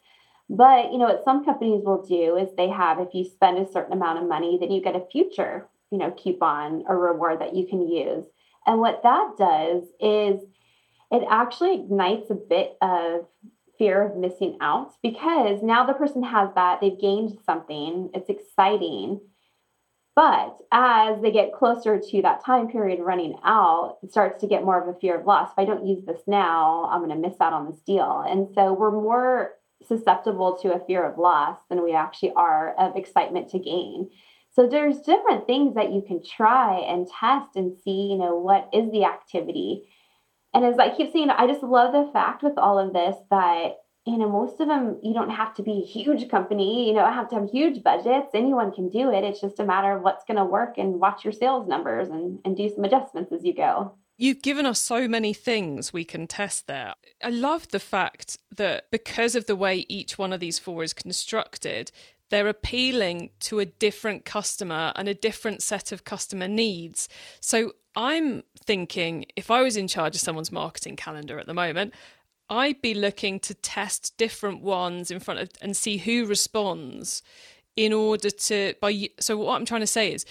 But, 0.49 0.93
you 0.93 0.99
know, 0.99 1.07
what 1.07 1.25
some 1.25 1.45
companies 1.45 1.85
will 1.85 2.03
do 2.03 2.37
is 2.37 2.49
they 2.57 2.69
have, 2.69 2.99
if 2.99 3.15
you 3.15 3.25
spend 3.25 3.59
a 3.59 3.71
certain 3.71 3.93
amount 3.93 4.19
of 4.19 4.29
money, 4.29 4.59
then 4.61 4.71
you 4.71 4.83
get 4.83 4.97
a 4.97 5.07
future, 5.13 5.69
you 5.91 5.99
know, 5.99 6.11
coupon 6.13 6.85
or 6.89 6.99
reward 6.99 7.41
that 7.41 7.55
you 7.55 7.67
can 7.67 7.87
use. 7.87 8.25
And 8.67 8.81
what 8.81 9.03
that 9.03 9.33
does 9.39 9.83
is 10.01 10.41
it 11.11 11.27
actually 11.29 11.75
ignites 11.75 12.31
a 12.31 12.35
bit 12.35 12.77
of 12.81 13.27
fear 13.79 14.03
of 14.03 14.17
missing 14.17 14.57
out 14.61 14.93
because 15.03 15.63
now 15.63 15.85
the 15.85 15.95
person 15.95 16.23
has 16.23 16.49
that, 16.55 16.81
they've 16.81 16.99
gained 16.99 17.39
something, 17.45 18.11
it's 18.15 18.31
exciting 18.31 19.21
but 20.17 20.57
as 20.73 21.21
they 21.21 21.31
get 21.31 21.53
closer 21.53 22.01
to 22.01 22.23
that 22.23 22.43
time 22.43 22.69
period 22.69 23.01
running 23.01 23.37
out, 23.45 23.99
it 24.03 24.11
starts 24.11 24.41
to 24.41 24.49
get 24.49 24.65
more 24.65 24.81
of 24.81 24.89
a 24.89 24.99
fear 24.99 25.21
of 25.21 25.27
loss. 25.27 25.51
If 25.53 25.59
I 25.59 25.67
don't 25.67 25.87
use 25.87 26.07
this 26.07 26.23
now, 26.27 26.89
I'm 26.91 27.05
going 27.05 27.11
to 27.11 27.29
miss 27.29 27.39
out 27.39 27.53
on 27.53 27.71
this 27.71 27.81
deal. 27.87 28.25
And 28.27 28.49
so 28.55 28.73
we're 28.73 28.91
more 28.91 29.53
susceptible 29.87 30.57
to 30.63 30.73
a 30.73 30.85
fear 30.87 31.05
of 31.05 31.19
loss 31.19 31.59
than 31.69 31.85
we 31.85 31.95
actually 31.95 32.33
are 32.35 32.75
of 32.79 32.97
excitement 32.97 33.51
to 33.51 33.59
gain. 33.59 34.09
So 34.55 34.67
there's 34.67 35.01
different 35.01 35.47
things 35.47 35.75
that 35.75 35.93
you 35.93 36.03
can 36.07 36.23
try 36.25 36.79
and 36.79 37.07
test 37.07 37.55
and 37.55 37.77
see, 37.85 38.09
you 38.11 38.17
know, 38.17 38.37
what 38.37 38.71
is 38.73 38.91
the 38.91 39.05
activity. 39.05 39.83
And 40.55 40.65
as 40.65 40.79
I 40.79 40.97
keep 40.97 41.13
saying, 41.13 41.29
I 41.29 41.47
just 41.47 41.63
love 41.63 41.93
the 41.93 42.11
fact 42.11 42.43
with 42.43 42.57
all 42.57 42.79
of 42.79 42.95
this 42.95 43.17
that 43.31 43.73
you 44.07 44.17
know, 44.17 44.29
most 44.29 44.61
of 44.61 44.69
them, 44.69 44.99
you 45.03 45.13
don't 45.13 45.31
have 45.31 45.53
to 45.55 45.63
be 45.65 45.83
a 45.83 45.85
huge 45.85 46.29
company, 46.31 46.87
you 46.87 46.95
know, 46.95 47.05
have 47.05 47.29
to 47.31 47.35
have 47.35 47.51
huge 47.51 47.83
budgets. 47.83 48.29
Anyone 48.35 48.73
can 48.73 48.89
do 48.89 49.13
it. 49.13 49.25
It's 49.25 49.41
just 49.41 49.59
a 49.59 49.65
matter 49.65 49.97
of 49.97 50.03
what's 50.03 50.25
going 50.25 50.37
to 50.37 50.45
work 50.45 50.79
and 50.79 51.01
watch 51.01 51.25
your 51.25 51.33
sales 51.33 51.67
numbers 51.67 52.09
and, 52.09 52.39
and 52.45 52.57
do 52.57 52.69
some 52.73 52.85
adjustments 52.85 53.33
as 53.33 53.45
you 53.45 53.53
go. 53.53 53.95
You've 54.17 54.43
given 54.43 54.65
us 54.65 54.81
so 54.81 55.09
many 55.09 55.35
things 55.35 55.93
we 55.93 56.05
can 56.05 56.29
test 56.29 56.69
there. 56.69 56.95
I 57.23 57.31
love 57.31 57.69
the 57.69 57.81
fact 57.81 58.39
that 58.57 58.91
because 58.93 59.35
of 59.35 59.47
the 59.47 59.57
way 59.57 59.85
each 59.89 60.17
one 60.17 60.33
of 60.33 60.41
these 60.41 60.59
four 60.59 60.85
is 60.85 60.95
constructed, 60.95 61.91
they're 62.31 62.49
appealing 62.49 63.31
to 63.41 63.59
a 63.59 63.67
different 63.67 64.25
customer 64.25 64.93
and 64.95 65.09
a 65.09 65.15
different 65.15 65.63
set 65.63 65.91
of 65.91 66.05
customer 66.05 66.49
needs. 66.49 67.09
So 67.41 67.73
I'm 67.97 68.43
thinking 68.65 69.27
if 69.37 69.51
I 69.51 69.63
was 69.63 69.77
in 69.77 69.89
charge 69.89 70.15
of 70.15 70.21
someone's 70.21 70.53
marketing 70.53 70.97
calendar 70.97 71.39
at 71.39 71.47
the 71.47 71.55
moment, 71.55 71.95
I'd 72.49 72.81
be 72.81 72.95
looking 72.95 73.41
to 73.41 73.55
test 73.55 74.17
different 74.17 74.63
ones 74.63 75.11
in 75.11 75.21
front 75.21 75.41
of 75.41 75.51
and 75.61 75.77
see 75.77 75.99
who 75.99 76.27
responds 76.27 77.23
in 77.77 77.93
order 77.93 78.31
to 78.31 78.75
by 78.81 79.09
so 79.21 79.37
what 79.37 79.57
I'm 79.57 79.67
trying 79.67 79.83
to 79.83 79.87
say 79.87 80.13
is 80.13 80.25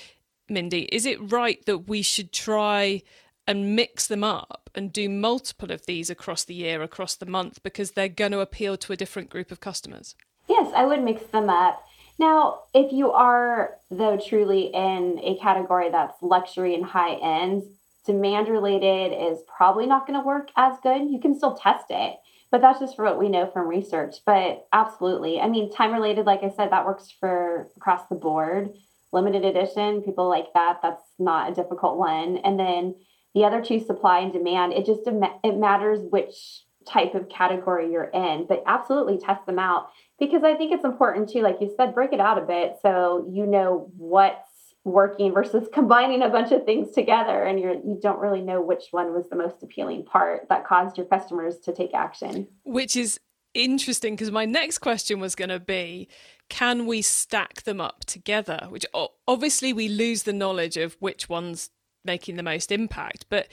Mindy 0.50 0.84
is 0.84 1.06
it 1.06 1.32
right 1.32 1.64
that 1.66 1.88
we 1.90 2.02
should 2.02 2.32
try 2.32 3.02
and 3.48 3.76
mix 3.76 4.08
them 4.08 4.24
up 4.24 4.70
and 4.74 4.92
do 4.92 5.08
multiple 5.08 5.72
of 5.72 5.86
these 5.86 6.10
across 6.10 6.44
the 6.44 6.56
year 6.56 6.82
across 6.82 7.16
the 7.16 7.26
month 7.26 7.62
because 7.62 7.92
they're 7.92 8.10
going 8.10 8.32
to 8.32 8.40
appeal 8.40 8.78
to 8.78 8.94
a 8.94 8.98
different 8.98 9.30
group 9.30 9.52
of 9.52 9.60
customers? 9.60 10.16
Yes 10.48 10.72
I 10.76 10.86
would 10.86 11.04
mix 11.04 11.24
them 11.26 11.50
up. 11.50 11.86
Now 12.18 12.62
if 12.74 12.92
you 12.92 13.12
are 13.12 13.76
though 13.92 14.18
truly 14.18 14.72
in 14.74 15.20
a 15.22 15.38
category 15.42 15.90
that's 15.90 16.22
luxury 16.22 16.74
and 16.74 16.86
high 16.86 17.16
end 17.16 17.64
demand 18.06 18.48
related 18.48 19.14
is 19.14 19.40
probably 19.48 19.86
not 19.86 20.08
going 20.08 20.20
to 20.20 20.26
work 20.26 20.50
as 20.56 20.78
good. 20.82 21.10
You 21.10 21.20
can 21.20 21.36
still 21.36 21.56
test 21.56 21.86
it, 21.90 22.16
but 22.52 22.62
that's 22.62 22.80
just 22.80 22.96
for 22.96 23.06
what 23.06 23.20
we 23.20 23.30
know 23.30 23.50
from 23.52 23.68
research. 23.68 24.18
But 24.26 24.68
absolutely. 24.72 25.40
I 25.40 25.48
mean, 25.48 25.72
time 25.72 25.94
related, 25.94 26.26
like 26.26 26.44
I 26.44 26.50
said, 26.50 26.72
that 26.72 26.86
works 26.86 27.14
for 27.20 27.70
across 27.76 28.08
the 28.08 28.16
board. 28.16 28.74
Limited 29.12 29.46
edition, 29.46 30.02
people 30.02 30.28
like 30.28 30.54
that. 30.54 30.80
That's 30.82 31.04
not 31.20 31.52
a 31.52 31.56
difficult 31.56 31.98
one. 31.98 32.38
And 32.38 32.60
then 32.60 32.96
the 33.34 33.46
other 33.46 33.62
two, 33.62 33.80
supply 33.80 34.20
and 34.20 34.32
demand, 34.32 34.74
it 34.74 34.86
just 34.86 35.02
it 35.06 35.58
matters 35.58 36.00
which 36.10 36.64
type 36.88 37.16
of 37.16 37.30
category 37.30 37.92
you're 37.92 38.04
in, 38.04 38.46
but 38.48 38.64
absolutely 38.68 39.18
test 39.18 39.46
them 39.46 39.60
out 39.60 39.90
because 40.20 40.44
I 40.44 40.54
think 40.56 40.72
it's 40.72 40.86
important 40.86 41.30
too, 41.30 41.42
like 41.42 41.58
you 41.60 41.74
said, 41.76 41.96
break 41.96 42.14
it 42.14 42.20
out 42.20 42.38
a 42.38 42.46
bit 42.46 42.78
so 42.82 43.28
you 43.30 43.46
know 43.46 43.92
what's 43.98 44.55
working 44.86 45.34
versus 45.34 45.68
combining 45.74 46.22
a 46.22 46.30
bunch 46.30 46.52
of 46.52 46.64
things 46.64 46.92
together 46.92 47.44
and 47.44 47.60
you're 47.60 47.74
you 47.74 48.00
don't 48.02 48.20
really 48.20 48.42
know 48.42 48.62
which 48.62 48.86
one 48.92 49.14
was 49.14 49.28
the 49.30 49.36
most 49.36 49.62
appealing 49.62 50.06
part 50.06 50.48
that 50.48 50.66
caused 50.66 50.98
your 50.98 51.08
customers 51.08 51.58
to 51.58 51.74
take 51.74 51.94
action. 51.94 52.48
Which 52.64 52.96
is 52.96 53.20
interesting 53.54 54.14
because 54.16 54.32
my 54.32 54.46
next 54.46 54.80
question 54.80 55.20
was 55.20 55.34
going 55.34 55.50
to 55.50 55.60
be 55.60 56.08
can 56.50 56.86
we 56.86 57.02
stack 57.02 57.64
them 57.64 57.80
up 57.80 58.04
together 58.04 58.68
which 58.70 58.86
obviously 59.28 59.72
we 59.72 59.88
lose 59.88 60.24
the 60.24 60.34
knowledge 60.34 60.76
of 60.76 60.96
which 61.00 61.30
one's 61.30 61.70
making 62.04 62.36
the 62.36 62.44
most 62.44 62.70
impact 62.70 63.26
but 63.30 63.48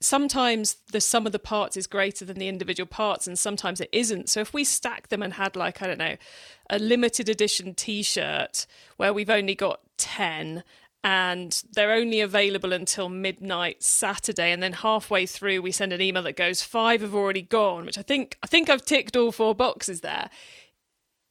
sometimes 0.00 0.76
the 0.92 1.00
sum 1.00 1.26
of 1.26 1.32
the 1.32 1.38
parts 1.38 1.76
is 1.76 1.88
greater 1.88 2.24
than 2.24 2.38
the 2.38 2.48
individual 2.48 2.86
parts 2.86 3.26
and 3.26 3.36
sometimes 3.36 3.80
it 3.80 3.88
isn't 3.92 4.28
so 4.28 4.40
if 4.40 4.54
we 4.54 4.62
stack 4.62 5.08
them 5.08 5.20
and 5.20 5.34
had 5.34 5.56
like 5.56 5.82
i 5.82 5.86
don't 5.86 5.98
know 5.98 6.16
a 6.70 6.78
limited 6.78 7.28
edition 7.28 7.74
t-shirt 7.74 8.66
where 8.98 9.12
we've 9.12 9.28
only 9.28 9.56
got 9.56 9.80
10 10.00 10.64
and 11.02 11.62
they're 11.72 11.92
only 11.92 12.20
available 12.20 12.72
until 12.72 13.08
midnight 13.08 13.82
saturday 13.82 14.52
and 14.52 14.62
then 14.62 14.72
halfway 14.72 15.24
through 15.24 15.62
we 15.62 15.70
send 15.72 15.92
an 15.92 16.00
email 16.00 16.22
that 16.22 16.36
goes 16.36 16.62
five 16.62 17.00
have 17.00 17.14
already 17.14 17.42
gone 17.42 17.86
which 17.86 17.96
i 17.96 18.02
think 18.02 18.36
i 18.42 18.46
think 18.46 18.68
i've 18.68 18.84
ticked 18.84 19.16
all 19.16 19.32
four 19.32 19.54
boxes 19.54 20.00
there 20.00 20.28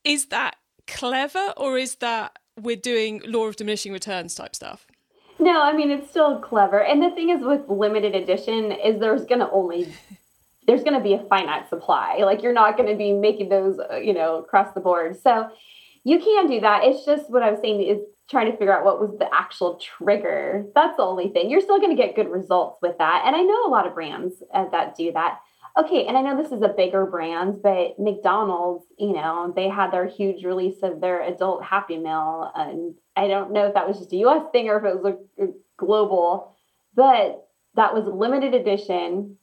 is 0.03 0.27
that 0.27 0.55
clever 0.88 1.53
or 1.58 1.77
is 1.77 1.95
that 1.95 2.38
we're 2.60 2.75
doing 2.75 3.21
law 3.25 3.45
of 3.45 3.55
diminishing 3.55 3.91
returns 3.91 4.34
type 4.34 4.55
stuff 4.55 4.88
no, 5.39 5.62
I 5.62 5.73
mean 5.73 5.89
it's 5.89 6.10
still 6.10 6.39
clever. 6.39 6.84
And 6.84 7.01
the 7.01 7.12
thing 7.12 7.29
is 7.29 7.41
with 7.41 7.67
limited 7.69 8.13
edition 8.13 8.73
is 8.73 8.99
there's 8.99 9.25
going 9.25 9.39
to 9.39 9.49
only 9.51 9.93
there's 10.67 10.84
going 10.84 10.93
to 10.93 10.99
be 10.99 11.13
a 11.13 11.23
finite 11.23 11.69
supply. 11.69 12.17
Like 12.23 12.43
you're 12.43 12.53
not 12.53 12.77
going 12.77 12.89
to 12.89 12.95
be 12.95 13.13
making 13.13 13.49
those, 13.49 13.79
uh, 13.79 13.95
you 13.95 14.13
know, 14.13 14.38
across 14.38 14.73
the 14.73 14.82
board. 14.82 15.19
So 15.19 15.49
you 16.03 16.19
can 16.19 16.47
do 16.47 16.60
that. 16.60 16.84
It's 16.84 17.05
just 17.05 17.29
what 17.29 17.41
I 17.41 17.51
was 17.51 17.62
saying 17.62 17.82
is 17.82 17.99
trying 18.29 18.51
to 18.51 18.57
figure 18.57 18.77
out 18.77 18.85
what 18.85 18.99
was 18.99 19.17
the 19.17 19.33
actual 19.33 19.75
trigger. 19.77 20.65
That's 20.75 20.97
the 20.97 21.03
only 21.03 21.29
thing. 21.29 21.49
You're 21.49 21.61
still 21.61 21.79
going 21.79 21.95
to 21.95 22.01
get 22.01 22.15
good 22.15 22.29
results 22.29 22.79
with 22.81 22.97
that. 22.99 23.23
And 23.25 23.35
I 23.35 23.41
know 23.41 23.65
a 23.65 23.69
lot 23.69 23.87
of 23.87 23.95
brands 23.95 24.43
uh, 24.53 24.69
that 24.69 24.95
do 24.95 25.11
that. 25.13 25.39
Okay, 25.77 26.05
and 26.05 26.17
I 26.17 26.21
know 26.21 26.41
this 26.41 26.51
is 26.51 26.61
a 26.61 26.67
bigger 26.67 27.05
brand, 27.05 27.61
but 27.61 27.97
McDonald's, 27.99 28.85
you 28.97 29.13
know, 29.13 29.53
they 29.55 29.69
had 29.69 29.91
their 29.91 30.07
huge 30.07 30.43
release 30.43 30.77
of 30.83 30.99
their 30.99 31.21
adult 31.21 31.63
Happy 31.63 31.97
Meal, 31.97 32.51
and 32.55 32.95
I 33.15 33.27
don't 33.27 33.53
know 33.53 33.67
if 33.67 33.75
that 33.75 33.87
was 33.87 33.99
just 33.99 34.11
a 34.11 34.17
US 34.17 34.47
thing 34.51 34.67
or 34.67 34.77
if 34.77 34.85
it 34.85 35.01
was 35.01 35.15
a, 35.39 35.47
global, 35.77 36.53
but 36.95 37.47
that 37.75 37.93
was 37.93 38.03
limited 38.05 38.53
edition 38.53 39.37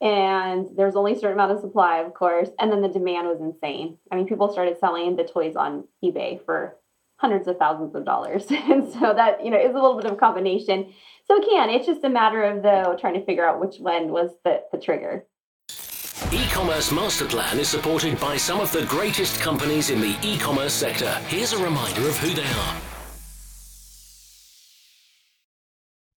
and 0.00 0.68
there's 0.76 0.96
only 0.96 1.12
a 1.12 1.16
certain 1.16 1.34
amount 1.34 1.52
of 1.52 1.60
supply, 1.60 1.98
of 1.98 2.14
course, 2.14 2.48
and 2.58 2.70
then 2.70 2.80
the 2.80 2.88
demand 2.88 3.26
was 3.26 3.40
insane. 3.40 3.98
I 4.10 4.16
mean, 4.16 4.28
people 4.28 4.50
started 4.50 4.78
selling 4.78 5.16
the 5.16 5.24
toys 5.24 5.56
on 5.56 5.84
eBay 6.02 6.42
for 6.44 6.76
hundreds 7.18 7.46
of 7.46 7.58
thousands 7.58 7.94
of 7.94 8.04
dollars, 8.04 8.46
and 8.50 8.90
so 8.92 9.12
that 9.14 9.44
you 9.44 9.50
know 9.50 9.58
is 9.58 9.70
a 9.70 9.74
little 9.74 9.96
bit 9.96 10.06
of 10.06 10.12
a 10.12 10.16
combination. 10.16 10.92
So 11.26 11.36
it 11.36 11.48
can. 11.48 11.68
It's 11.68 11.86
just 11.86 12.02
a 12.04 12.08
matter 12.08 12.42
of 12.42 12.62
though 12.62 12.96
trying 12.98 13.14
to 13.14 13.24
figure 13.24 13.46
out 13.46 13.60
which 13.60 13.76
one 13.78 14.08
was 14.08 14.30
the, 14.44 14.62
the 14.72 14.78
trigger. 14.78 15.26
E-commerce 16.32 16.90
master 16.90 17.26
plan 17.26 17.58
is 17.58 17.68
supported 17.68 18.18
by 18.18 18.36
some 18.36 18.60
of 18.60 18.72
the 18.72 18.84
greatest 18.86 19.40
companies 19.40 19.90
in 19.90 20.00
the 20.00 20.16
e-commerce 20.22 20.72
sector. 20.72 21.12
Here's 21.28 21.52
a 21.52 21.62
reminder 21.62 22.08
of 22.08 22.16
who 22.18 22.34
they 22.34 22.42
are. 22.42 22.87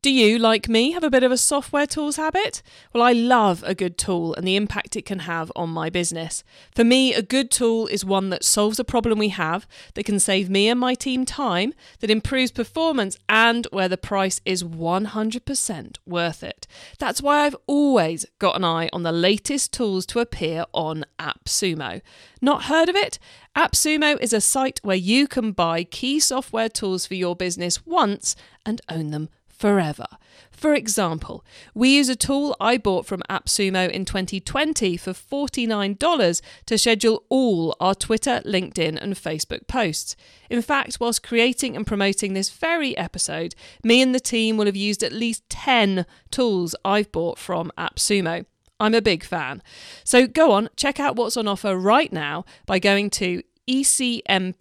Do 0.03 0.09
you, 0.09 0.39
like 0.39 0.67
me, 0.67 0.93
have 0.93 1.03
a 1.03 1.11
bit 1.11 1.21
of 1.21 1.31
a 1.31 1.37
software 1.37 1.85
tools 1.85 2.15
habit? 2.15 2.63
Well, 2.91 3.03
I 3.03 3.13
love 3.13 3.63
a 3.67 3.75
good 3.75 3.99
tool 3.99 4.33
and 4.33 4.47
the 4.47 4.55
impact 4.55 4.95
it 4.95 5.05
can 5.05 5.19
have 5.19 5.51
on 5.55 5.69
my 5.69 5.91
business. 5.91 6.43
For 6.73 6.83
me, 6.83 7.13
a 7.13 7.21
good 7.21 7.51
tool 7.51 7.85
is 7.85 8.03
one 8.03 8.31
that 8.31 8.43
solves 8.43 8.79
a 8.79 8.83
problem 8.83 9.19
we 9.19 9.27
have, 9.27 9.67
that 9.93 10.05
can 10.05 10.19
save 10.19 10.49
me 10.49 10.67
and 10.69 10.79
my 10.79 10.95
team 10.95 11.23
time, 11.23 11.75
that 11.99 12.09
improves 12.09 12.51
performance, 12.51 13.15
and 13.29 13.67
where 13.69 13.87
the 13.87 13.95
price 13.95 14.41
is 14.43 14.63
100% 14.63 15.97
worth 16.07 16.41
it. 16.41 16.65
That's 16.97 17.21
why 17.21 17.45
I've 17.45 17.57
always 17.67 18.25
got 18.39 18.55
an 18.55 18.63
eye 18.63 18.89
on 18.91 19.03
the 19.03 19.11
latest 19.11 19.71
tools 19.71 20.07
to 20.07 20.19
appear 20.19 20.65
on 20.73 21.05
AppSumo. 21.19 22.01
Not 22.41 22.63
heard 22.63 22.89
of 22.89 22.95
it? 22.95 23.19
AppSumo 23.55 24.19
is 24.19 24.33
a 24.33 24.41
site 24.41 24.79
where 24.81 24.95
you 24.95 25.27
can 25.27 25.51
buy 25.51 25.83
key 25.83 26.19
software 26.19 26.69
tools 26.69 27.05
for 27.05 27.13
your 27.13 27.35
business 27.35 27.85
once 27.85 28.35
and 28.65 28.81
own 28.89 29.11
them 29.11 29.29
forever. 29.61 30.07
For 30.49 30.73
example, 30.73 31.45
we 31.75 31.95
use 31.95 32.09
a 32.09 32.15
tool 32.15 32.55
I 32.59 32.77
bought 32.77 33.05
from 33.05 33.21
AppSumo 33.29 33.89
in 33.89 34.05
2020 34.05 34.97
for 34.97 35.11
$49 35.13 36.41
to 36.65 36.77
schedule 36.77 37.23
all 37.29 37.75
our 37.79 37.93
Twitter, 37.93 38.41
LinkedIn, 38.43 38.97
and 38.99 39.13
Facebook 39.13 39.67
posts. 39.67 40.15
In 40.49 40.63
fact, 40.63 40.97
whilst 40.99 41.21
creating 41.21 41.75
and 41.75 41.85
promoting 41.85 42.33
this 42.33 42.49
very 42.49 42.97
episode, 42.97 43.53
me 43.83 44.01
and 44.01 44.15
the 44.15 44.19
team 44.19 44.57
will 44.57 44.65
have 44.65 44.75
used 44.75 45.03
at 45.03 45.13
least 45.13 45.47
10 45.49 46.07
tools 46.31 46.73
I've 46.83 47.11
bought 47.11 47.37
from 47.37 47.71
AppSumo. 47.77 48.45
I'm 48.79 48.95
a 48.95 49.01
big 49.01 49.23
fan. 49.23 49.61
So 50.03 50.25
go 50.25 50.51
on, 50.53 50.69
check 50.75 50.99
out 50.99 51.15
what's 51.15 51.37
on 51.37 51.47
offer 51.47 51.77
right 51.77 52.11
now 52.11 52.45
by 52.65 52.79
going 52.79 53.11
to 53.11 53.43
ecmp.info 53.69 54.57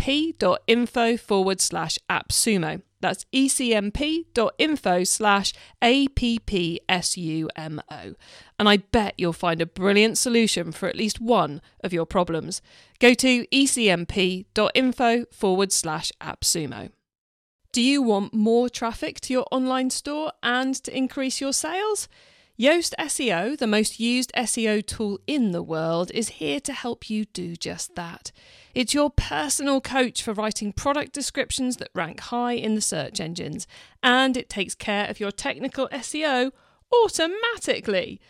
forward 1.16 1.60
slash 1.62 1.98
appsumo. 2.10 2.82
That's 3.00 3.24
ecmp.info 3.32 5.04
slash 5.04 5.52
appsumo. 5.82 6.84
And 8.58 8.68
I 8.68 8.76
bet 8.76 9.14
you'll 9.16 9.32
find 9.32 9.60
a 9.60 9.66
brilliant 9.66 10.18
solution 10.18 10.72
for 10.72 10.88
at 10.88 10.96
least 10.96 11.20
one 11.20 11.62
of 11.82 11.92
your 11.92 12.06
problems. 12.06 12.60
Go 12.98 13.14
to 13.14 13.46
ecmp.info 13.46 15.24
forward 15.32 15.72
slash 15.72 16.12
appsumo. 16.20 16.90
Do 17.72 17.82
you 17.82 18.02
want 18.02 18.34
more 18.34 18.68
traffic 18.68 19.20
to 19.22 19.32
your 19.32 19.46
online 19.52 19.90
store 19.90 20.32
and 20.42 20.74
to 20.82 20.96
increase 20.96 21.40
your 21.40 21.52
sales? 21.52 22.08
Yoast 22.58 22.92
SEO, 22.98 23.56
the 23.56 23.66
most 23.66 24.00
used 24.00 24.32
SEO 24.36 24.84
tool 24.84 25.18
in 25.26 25.52
the 25.52 25.62
world, 25.62 26.10
is 26.12 26.28
here 26.28 26.60
to 26.60 26.74
help 26.74 27.08
you 27.08 27.24
do 27.24 27.56
just 27.56 27.94
that. 27.94 28.32
It's 28.72 28.94
your 28.94 29.10
personal 29.10 29.80
coach 29.80 30.22
for 30.22 30.32
writing 30.32 30.72
product 30.72 31.12
descriptions 31.12 31.78
that 31.78 31.90
rank 31.92 32.20
high 32.20 32.52
in 32.52 32.76
the 32.76 32.80
search 32.80 33.20
engines, 33.20 33.66
and 34.02 34.36
it 34.36 34.48
takes 34.48 34.76
care 34.76 35.08
of 35.08 35.18
your 35.18 35.32
technical 35.32 35.88
SEO 35.88 36.52
automatically. 36.92 38.20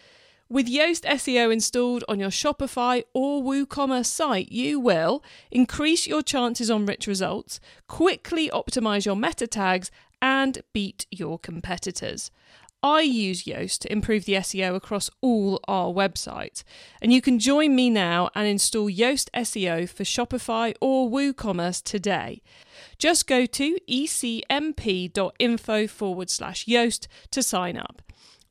With 0.48 0.66
Yoast 0.66 1.02
SEO 1.04 1.52
installed 1.52 2.04
on 2.08 2.18
your 2.18 2.30
Shopify 2.30 3.04
or 3.12 3.42
WooCommerce 3.42 4.06
site, 4.06 4.50
you 4.50 4.80
will 4.80 5.22
increase 5.50 6.06
your 6.06 6.22
chances 6.22 6.70
on 6.70 6.86
rich 6.86 7.06
results, 7.06 7.60
quickly 7.86 8.48
optimize 8.48 9.04
your 9.04 9.16
meta 9.16 9.46
tags, 9.46 9.90
and 10.22 10.62
beat 10.72 11.06
your 11.10 11.38
competitors. 11.38 12.30
I 12.82 13.02
use 13.02 13.44
Yoast 13.44 13.80
to 13.80 13.92
improve 13.92 14.24
the 14.24 14.34
SEO 14.34 14.74
across 14.74 15.10
all 15.20 15.60
our 15.68 15.92
websites. 15.92 16.62
And 17.02 17.12
you 17.12 17.20
can 17.20 17.38
join 17.38 17.74
me 17.74 17.90
now 17.90 18.30
and 18.34 18.48
install 18.48 18.88
Yoast 18.88 19.28
SEO 19.34 19.88
for 19.88 20.04
Shopify 20.04 20.74
or 20.80 21.10
WooCommerce 21.10 21.82
today. 21.82 22.42
Just 22.98 23.26
go 23.26 23.44
to 23.46 23.76
ecmp.info 23.88 25.86
forward 25.86 26.30
slash 26.30 26.64
Yoast 26.66 27.06
to 27.30 27.42
sign 27.42 27.76
up. 27.76 28.02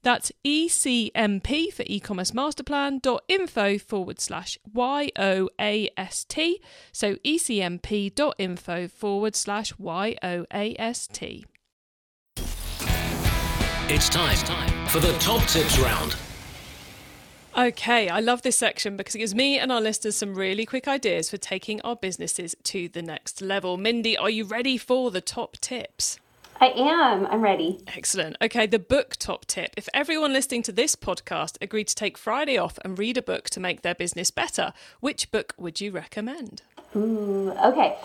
That's 0.01 0.31
ecmp 0.45 1.73
for 1.73 1.83
e-commerce 1.85 2.31
masterplan.info 2.31 3.77
forward 3.79 4.21
slash 4.21 4.57
Y-O-A-S-T. 4.73 6.61
So 6.91 7.15
ecmp.info 7.15 8.87
forward 8.87 9.35
slash 9.35 9.73
Y-O-A-S-T. 9.77 11.45
It's 13.91 14.07
time 14.07 14.37
for 14.89 14.99
the 14.99 15.13
top 15.13 15.41
tips 15.47 15.79
round. 15.79 16.15
Okay, 17.57 18.07
I 18.07 18.19
love 18.19 18.43
this 18.43 18.55
section 18.55 18.95
because 18.95 19.15
it 19.15 19.17
gives 19.17 19.33
me 19.33 19.57
and 19.57 19.71
our 19.71 19.81
listeners 19.81 20.15
some 20.15 20.35
really 20.35 20.63
quick 20.63 20.87
ideas 20.87 21.31
for 21.31 21.37
taking 21.37 21.81
our 21.81 21.95
businesses 21.95 22.55
to 22.65 22.87
the 22.87 23.01
next 23.01 23.41
level. 23.41 23.77
Mindy, 23.77 24.15
are 24.15 24.29
you 24.29 24.45
ready 24.45 24.77
for 24.77 25.09
the 25.09 25.21
top 25.21 25.57
tips? 25.57 26.19
I 26.61 26.67
am. 26.67 27.25
I'm 27.25 27.41
ready. 27.41 27.79
Excellent. 27.87 28.37
Okay, 28.43 28.67
the 28.67 28.77
book 28.77 29.15
top 29.15 29.47
tip. 29.47 29.73
If 29.75 29.89
everyone 29.91 30.33
listening 30.33 30.61
to 30.63 30.71
this 30.71 30.95
podcast 30.95 31.57
agreed 31.59 31.87
to 31.87 31.95
take 31.95 32.15
Friday 32.15 32.59
off 32.59 32.77
and 32.85 32.99
read 32.99 33.17
a 33.17 33.23
book 33.23 33.49
to 33.49 33.59
make 33.59 33.81
their 33.81 33.95
business 33.95 34.29
better, 34.29 34.71
which 34.99 35.31
book 35.31 35.55
would 35.57 35.81
you 35.81 35.91
recommend? 35.91 36.61
Ooh, 36.95 37.53
okay. 37.65 37.97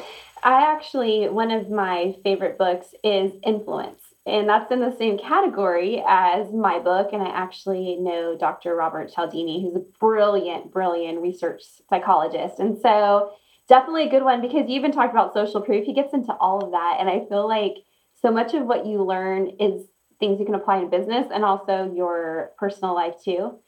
I 0.42 0.62
actually, 0.62 1.28
one 1.28 1.50
of 1.50 1.68
my 1.68 2.16
favorite 2.24 2.56
books 2.56 2.94
is 3.04 3.32
Influence 3.44 4.03
and 4.26 4.48
that's 4.48 4.72
in 4.72 4.80
the 4.80 4.96
same 4.96 5.18
category 5.18 6.02
as 6.06 6.50
my 6.52 6.78
book. 6.78 7.10
And 7.12 7.22
I 7.22 7.28
actually 7.28 7.96
know 7.96 8.36
Dr. 8.36 8.74
Robert 8.74 9.12
Cialdini, 9.12 9.62
who's 9.62 9.76
a 9.76 9.84
brilliant, 10.00 10.72
brilliant 10.72 11.20
research 11.20 11.62
psychologist. 11.88 12.58
And 12.58 12.78
so, 12.80 13.32
definitely 13.68 14.06
a 14.06 14.10
good 14.10 14.22
one 14.22 14.40
because 14.40 14.68
you 14.68 14.76
even 14.76 14.92
talked 14.92 15.12
about 15.12 15.34
social 15.34 15.60
proof. 15.60 15.84
He 15.84 15.94
gets 15.94 16.14
into 16.14 16.32
all 16.34 16.64
of 16.64 16.72
that. 16.72 16.96
And 17.00 17.08
I 17.08 17.26
feel 17.28 17.48
like 17.48 17.74
so 18.20 18.30
much 18.30 18.54
of 18.54 18.64
what 18.66 18.86
you 18.86 19.02
learn 19.02 19.48
is 19.60 19.86
things 20.20 20.38
you 20.38 20.46
can 20.46 20.54
apply 20.54 20.78
in 20.78 20.90
business 20.90 21.26
and 21.32 21.44
also 21.44 21.92
your 21.94 22.52
personal 22.58 22.94
life 22.94 23.14
too. 23.22 23.58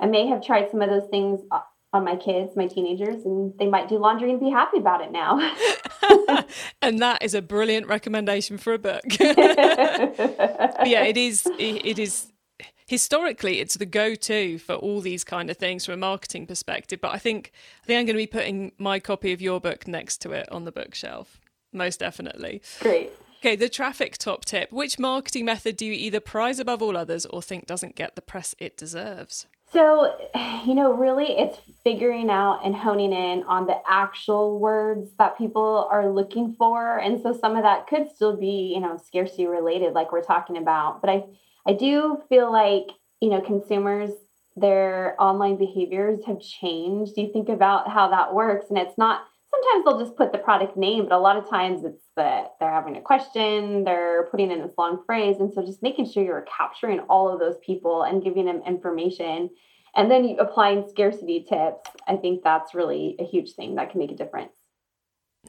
I 0.00 0.06
may 0.06 0.26
have 0.26 0.44
tried 0.44 0.70
some 0.70 0.82
of 0.82 0.90
those 0.90 1.08
things 1.10 1.40
uh, 1.50 1.60
on 1.92 2.04
my 2.04 2.16
kids, 2.16 2.56
my 2.56 2.66
teenagers, 2.66 3.24
and 3.24 3.52
they 3.58 3.66
might 3.66 3.88
do 3.88 3.98
laundry 3.98 4.30
and 4.30 4.40
be 4.40 4.50
happy 4.50 4.78
about 4.78 5.02
it 5.02 5.12
now. 5.12 5.38
and 6.82 6.98
that 7.00 7.22
is 7.22 7.34
a 7.34 7.42
brilliant 7.42 7.86
recommendation 7.86 8.56
for 8.56 8.72
a 8.72 8.78
book. 8.78 9.04
yeah, 9.20 11.04
it 11.04 11.16
is. 11.16 11.46
It 11.58 11.98
is 11.98 12.32
historically 12.86 13.60
it's 13.60 13.76
the 13.76 13.86
go-to 13.86 14.58
for 14.58 14.74
all 14.74 15.00
these 15.00 15.24
kind 15.24 15.50
of 15.50 15.56
things 15.56 15.86
from 15.86 15.94
a 15.94 15.96
marketing 15.98 16.46
perspective. 16.46 17.00
But 17.00 17.14
I 17.14 17.18
think 17.18 17.52
I 17.82 17.86
think 17.86 18.00
I'm 18.00 18.06
going 18.06 18.16
to 18.16 18.22
be 18.22 18.26
putting 18.26 18.72
my 18.78 18.98
copy 18.98 19.32
of 19.32 19.42
your 19.42 19.60
book 19.60 19.86
next 19.86 20.18
to 20.22 20.32
it 20.32 20.50
on 20.50 20.64
the 20.64 20.72
bookshelf, 20.72 21.40
most 21.72 22.00
definitely. 22.00 22.62
Great. 22.80 23.10
Okay, 23.40 23.56
the 23.56 23.68
traffic 23.68 24.18
top 24.18 24.44
tip. 24.44 24.70
Which 24.70 24.98
marketing 24.98 25.44
method 25.44 25.76
do 25.76 25.84
you 25.84 25.92
either 25.92 26.20
prize 26.20 26.58
above 26.60 26.80
all 26.80 26.96
others 26.96 27.26
or 27.26 27.42
think 27.42 27.66
doesn't 27.66 27.96
get 27.96 28.14
the 28.14 28.22
press 28.22 28.54
it 28.58 28.76
deserves? 28.76 29.46
So, 29.72 30.16
you 30.66 30.74
know, 30.74 30.92
really 30.92 31.38
it's 31.38 31.58
figuring 31.82 32.30
out 32.30 32.60
and 32.64 32.74
honing 32.74 33.12
in 33.12 33.42
on 33.44 33.66
the 33.66 33.76
actual 33.88 34.58
words 34.58 35.10
that 35.18 35.38
people 35.38 35.88
are 35.90 36.08
looking 36.08 36.54
for. 36.54 36.98
And 36.98 37.20
so 37.20 37.36
some 37.36 37.56
of 37.56 37.62
that 37.64 37.86
could 37.86 38.08
still 38.14 38.36
be, 38.36 38.72
you 38.74 38.80
know, 38.80 38.96
scarcity 39.04 39.46
related, 39.46 39.94
like 39.94 40.12
we're 40.12 40.22
talking 40.22 40.56
about. 40.56 41.00
But 41.00 41.10
I, 41.10 41.24
I 41.66 41.72
do 41.72 42.22
feel 42.28 42.52
like, 42.52 42.86
you 43.20 43.30
know, 43.30 43.40
consumers, 43.40 44.10
their 44.56 45.16
online 45.18 45.56
behaviors 45.56 46.24
have 46.26 46.40
changed. 46.40 47.16
You 47.16 47.32
think 47.32 47.48
about 47.48 47.88
how 47.88 48.10
that 48.10 48.34
works, 48.34 48.66
and 48.68 48.78
it's 48.78 48.98
not 48.98 49.22
sometimes 49.52 49.84
they'll 49.84 50.00
just 50.00 50.16
put 50.16 50.32
the 50.32 50.38
product 50.38 50.76
name, 50.76 51.04
but 51.04 51.14
a 51.14 51.18
lot 51.18 51.36
of 51.36 51.48
times 51.48 51.84
it's 51.84 52.04
that 52.16 52.54
they're 52.58 52.72
having 52.72 52.96
a 52.96 53.02
question, 53.02 53.84
they're 53.84 54.28
putting 54.30 54.50
in 54.50 54.62
this 54.62 54.74
long 54.78 55.02
phrase. 55.06 55.36
And 55.40 55.52
so 55.52 55.64
just 55.64 55.82
making 55.82 56.10
sure 56.10 56.24
you're 56.24 56.46
capturing 56.56 57.00
all 57.00 57.28
of 57.28 57.38
those 57.38 57.56
people 57.64 58.02
and 58.02 58.22
giving 58.22 58.46
them 58.46 58.62
information. 58.66 59.50
And 59.94 60.10
then 60.10 60.36
applying 60.38 60.88
scarcity 60.88 61.44
tips. 61.46 61.90
I 62.08 62.16
think 62.16 62.42
that's 62.42 62.74
really 62.74 63.14
a 63.20 63.24
huge 63.24 63.52
thing 63.52 63.74
that 63.74 63.90
can 63.90 63.98
make 63.98 64.10
a 64.10 64.16
difference. 64.16 64.52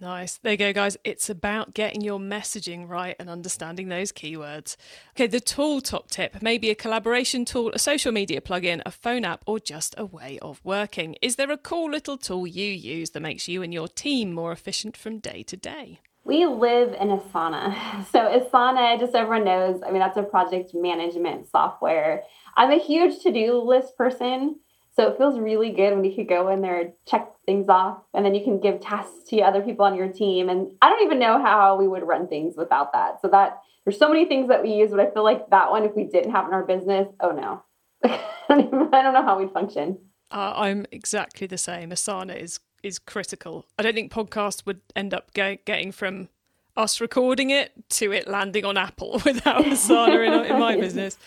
Nice. 0.01 0.37
There 0.37 0.53
you 0.53 0.57
go, 0.57 0.73
guys. 0.73 0.97
It's 1.03 1.29
about 1.29 1.75
getting 1.75 2.01
your 2.01 2.19
messaging 2.19 2.89
right 2.89 3.15
and 3.19 3.29
understanding 3.29 3.89
those 3.89 4.11
keywords. 4.11 4.75
Okay, 5.11 5.27
the 5.27 5.39
tool 5.39 5.81
top 5.81 6.09
tip 6.09 6.41
may 6.41 6.57
be 6.57 6.71
a 6.71 6.75
collaboration 6.75 7.45
tool, 7.45 7.71
a 7.73 7.79
social 7.79 8.11
media 8.11 8.41
plugin, 8.41 8.81
a 8.85 8.91
phone 8.91 9.23
app, 9.23 9.43
or 9.45 9.59
just 9.59 9.93
a 9.97 10.05
way 10.05 10.39
of 10.41 10.59
working. 10.63 11.15
Is 11.21 11.35
there 11.35 11.51
a 11.51 11.57
cool 11.57 11.91
little 11.91 12.17
tool 12.17 12.47
you 12.47 12.65
use 12.65 13.11
that 13.11 13.19
makes 13.19 13.47
you 13.47 13.61
and 13.61 13.71
your 13.71 13.87
team 13.87 14.33
more 14.33 14.51
efficient 14.51 14.97
from 14.97 15.19
day 15.19 15.43
to 15.43 15.55
day? 15.55 15.99
We 16.25 16.45
live 16.45 16.93
in 16.93 17.09
Asana. 17.09 17.75
So, 18.11 18.19
Asana, 18.19 18.99
just 18.99 19.13
everyone 19.13 19.45
knows, 19.45 19.81
I 19.85 19.91
mean, 19.91 19.99
that's 19.99 20.17
a 20.17 20.23
project 20.23 20.73
management 20.73 21.49
software. 21.51 22.23
I'm 22.55 22.71
a 22.71 22.79
huge 22.79 23.21
to 23.23 23.31
do 23.31 23.61
list 23.61 23.97
person. 23.97 24.59
So 24.95 25.07
it 25.07 25.17
feels 25.17 25.39
really 25.39 25.71
good 25.71 25.95
when 25.95 26.03
you 26.03 26.15
could 26.15 26.29
go 26.29 26.49
in 26.49 26.61
there, 26.61 26.79
and 26.79 26.93
check 27.07 27.31
things 27.45 27.67
off, 27.67 27.99
and 28.13 28.23
then 28.23 28.35
you 28.35 28.43
can 28.43 28.59
give 28.59 28.79
tasks 28.79 29.29
to 29.29 29.41
other 29.41 29.61
people 29.61 29.85
on 29.85 29.95
your 29.95 30.11
team. 30.11 30.49
And 30.49 30.71
I 30.81 30.89
don't 30.89 31.03
even 31.03 31.19
know 31.19 31.41
how 31.41 31.77
we 31.77 31.87
would 31.87 32.03
run 32.03 32.27
things 32.27 32.55
without 32.55 32.93
that. 32.93 33.21
So 33.21 33.27
that 33.29 33.61
there's 33.85 33.97
so 33.97 34.07
many 34.07 34.25
things 34.25 34.47
that 34.49 34.61
we 34.61 34.73
use, 34.73 34.91
but 34.91 34.99
I 34.99 35.09
feel 35.11 35.23
like 35.23 35.49
that 35.49 35.71
one, 35.71 35.83
if 35.83 35.95
we 35.95 36.03
didn't 36.05 36.31
have 36.31 36.47
in 36.47 36.53
our 36.53 36.63
business, 36.63 37.07
oh 37.19 37.31
no, 37.31 37.63
I 38.03 39.01
don't 39.01 39.13
know 39.13 39.23
how 39.23 39.39
we'd 39.39 39.51
function. 39.51 39.97
Uh, 40.31 40.53
I'm 40.55 40.85
exactly 40.91 41.47
the 41.47 41.57
same. 41.57 41.89
Asana 41.89 42.35
is 42.35 42.59
is 42.83 42.99
critical. 42.99 43.65
I 43.79 43.83
don't 43.83 43.95
think 43.95 44.11
podcasts 44.11 44.65
would 44.65 44.81
end 44.95 45.13
up 45.13 45.33
get, 45.33 45.65
getting 45.65 45.91
from 45.91 46.27
us 46.75 46.99
recording 46.99 47.49
it 47.49 47.71
to 47.87 48.11
it 48.11 48.27
landing 48.27 48.65
on 48.65 48.77
Apple 48.77 49.13
without 49.25 49.63
Asana 49.63 50.27
in, 50.27 50.51
in 50.51 50.59
my 50.59 50.75
business. 50.79 51.17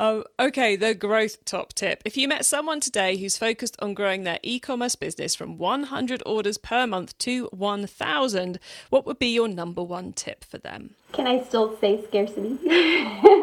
Um, 0.00 0.22
okay, 0.38 0.76
the 0.76 0.94
growth 0.94 1.44
top 1.44 1.72
tip. 1.72 2.02
If 2.04 2.16
you 2.16 2.28
met 2.28 2.44
someone 2.44 2.78
today 2.78 3.16
who's 3.16 3.36
focused 3.36 3.76
on 3.80 3.94
growing 3.94 4.22
their 4.22 4.38
e 4.44 4.60
commerce 4.60 4.94
business 4.94 5.34
from 5.34 5.58
100 5.58 6.22
orders 6.24 6.56
per 6.56 6.86
month 6.86 7.18
to 7.18 7.46
1,000, 7.46 8.60
what 8.90 9.06
would 9.06 9.18
be 9.18 9.34
your 9.34 9.48
number 9.48 9.82
one 9.82 10.12
tip 10.12 10.44
for 10.44 10.58
them? 10.58 10.94
Can 11.12 11.26
I 11.26 11.42
still 11.42 11.76
say 11.80 12.04
scarcity? 12.06 12.54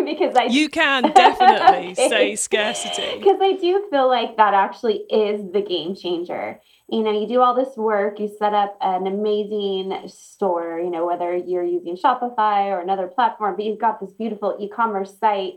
because 0.05 0.35
I 0.35 0.47
you 0.49 0.69
can 0.69 1.11
definitely 1.11 1.95
say 2.09 2.35
scarcity 2.37 3.17
because 3.17 3.39
I 3.41 3.53
do 3.59 3.87
feel 3.89 4.07
like 4.07 4.37
that 4.37 4.53
actually 4.53 5.03
is 5.09 5.51
the 5.51 5.61
game 5.61 5.93
changer. 5.95 6.61
You 6.87 7.01
know, 7.01 7.19
you 7.19 7.27
do 7.27 7.41
all 7.41 7.55
this 7.55 7.75
work, 7.75 8.19
you 8.19 8.31
set 8.39 8.53
up 8.53 8.77
an 8.79 9.07
amazing 9.07 10.07
store. 10.07 10.79
You 10.79 10.91
know, 10.91 11.05
whether 11.05 11.35
you're 11.35 11.63
using 11.63 11.97
Shopify 11.97 12.67
or 12.67 12.79
another 12.79 13.07
platform, 13.07 13.55
but 13.57 13.65
you've 13.65 13.79
got 13.79 13.99
this 13.99 14.13
beautiful 14.13 14.55
e-commerce 14.59 15.17
site 15.19 15.55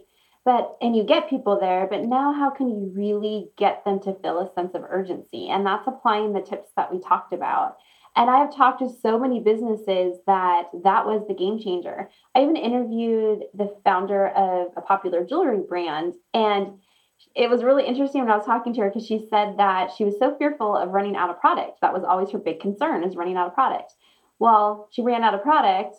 but 0.49 0.79
and 0.81 0.97
you 0.97 1.05
get 1.05 1.29
people 1.29 1.61
there 1.61 1.87
but 1.91 2.07
now 2.07 2.33
how 2.33 2.49
can 2.49 2.71
you 2.71 2.91
really 2.95 3.51
get 3.59 3.85
them 3.85 4.01
to 4.01 4.15
feel 4.23 4.39
a 4.39 4.51
sense 4.55 4.75
of 4.75 4.83
urgency? 4.89 5.51
And 5.51 5.67
that's 5.67 5.87
applying 5.87 6.33
the 6.33 6.41
tips 6.41 6.71
that 6.75 6.91
we 6.91 6.99
talked 7.01 7.35
about. 7.35 7.77
And 8.17 8.31
i 8.31 8.39
have 8.39 8.57
talked 8.57 8.79
to 8.79 8.89
so 9.03 9.19
many 9.19 9.41
businesses 9.41 10.17
that 10.27 10.69
that 10.85 11.05
was 11.05 11.23
the 11.29 11.35
game 11.35 11.61
changer. 11.61 12.09
I 12.35 12.41
even 12.41 12.57
interviewed 12.57 13.43
the 13.53 13.77
founder 13.85 14.29
of 14.29 14.69
a 14.75 14.81
popular 14.81 15.23
jewelry 15.23 15.61
brand 15.69 16.15
and 16.33 16.79
it 17.35 17.51
was 17.51 17.63
really 17.63 17.85
interesting 17.85 18.23
when 18.23 18.31
i 18.31 18.37
was 18.37 18.47
talking 18.47 18.73
to 18.73 18.81
her 18.81 18.89
because 18.89 19.07
she 19.07 19.27
said 19.29 19.59
that 19.59 19.91
she 19.99 20.05
was 20.05 20.19
so 20.19 20.35
fearful 20.39 20.75
of 20.75 20.89
running 20.93 21.15
out 21.15 21.29
of 21.29 21.39
product. 21.39 21.83
That 21.83 21.93
was 21.93 22.05
always 22.05 22.31
her 22.31 22.39
big 22.39 22.59
concern 22.59 23.05
is 23.05 23.17
running 23.17 23.37
out 23.37 23.49
of 23.49 23.55
product. 23.55 23.93
Well 24.39 24.89
she 24.93 25.03
ran 25.03 25.25
out 25.25 25.35
of 25.35 25.43
product 25.43 25.97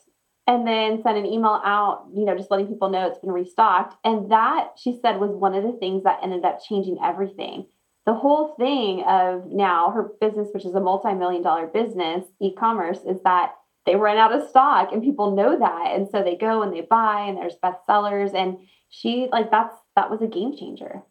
and 0.50 0.66
then 0.66 1.00
send 1.04 1.16
an 1.16 1.28
email 1.28 1.62
out, 1.64 2.08
you 2.12 2.26
know, 2.26 2.36
just 2.36 2.50
letting 2.50 2.66
people 2.66 2.90
know 2.90 3.06
it's 3.06 3.20
been 3.20 3.32
restocked. 3.32 3.96
And 4.04 4.32
that, 4.32 4.72
she 4.78 4.98
said, 5.00 5.20
was 5.20 5.30
one 5.30 5.54
of 5.54 5.64
the 5.64 5.74
things 5.74 6.04
that 6.06 6.22
ended 6.24 6.44
up 6.44 6.60
changing 6.68 6.98
everything. 7.04 7.68
The 8.08 8.16
whole 8.16 8.56
thing 8.56 9.04
of 9.08 9.46
now 9.52 9.92
her 9.92 10.10
business, 10.20 10.48
which 10.52 10.66
is 10.66 10.74
a 10.74 10.80
multi 10.80 11.14
million 11.14 11.44
dollar 11.44 11.68
business, 11.68 12.26
e 12.42 12.52
commerce, 12.56 12.98
is 13.08 13.22
that 13.26 13.52
they 13.86 13.96
ran 13.96 14.18
out 14.18 14.34
of 14.34 14.50
stock 14.50 14.92
and 14.92 15.04
people 15.04 15.36
know 15.36 15.60
that. 15.60 15.92
And 15.96 16.10
so 16.10 16.24
they 16.24 16.36
go 16.36 16.64
and 16.64 16.74
they 16.74 16.82
buy, 16.82 17.28
and 17.28 17.38
there's 17.38 17.56
bestsellers. 17.64 18.34
And 18.34 18.58
she, 18.90 19.30
like, 19.32 19.52
that's 19.52 19.76
that 19.96 20.10
was 20.10 20.24
a 20.24 20.28
game 20.28 20.58
changer. 20.58 21.04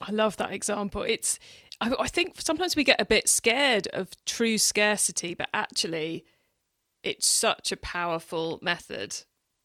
I 0.00 0.12
love 0.12 0.38
that 0.38 0.52
example. 0.52 1.02
It's, 1.02 1.38
I, 1.82 1.92
I 2.00 2.08
think 2.08 2.40
sometimes 2.40 2.74
we 2.74 2.84
get 2.84 3.02
a 3.02 3.04
bit 3.04 3.28
scared 3.28 3.86
of 3.88 4.08
true 4.24 4.56
scarcity, 4.56 5.34
but 5.34 5.50
actually, 5.52 6.24
it's 7.02 7.26
such 7.26 7.72
a 7.72 7.76
powerful 7.76 8.58
method. 8.62 9.16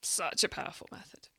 Such 0.01 0.43
a 0.43 0.49
powerful 0.49 0.87
method. 0.91 1.29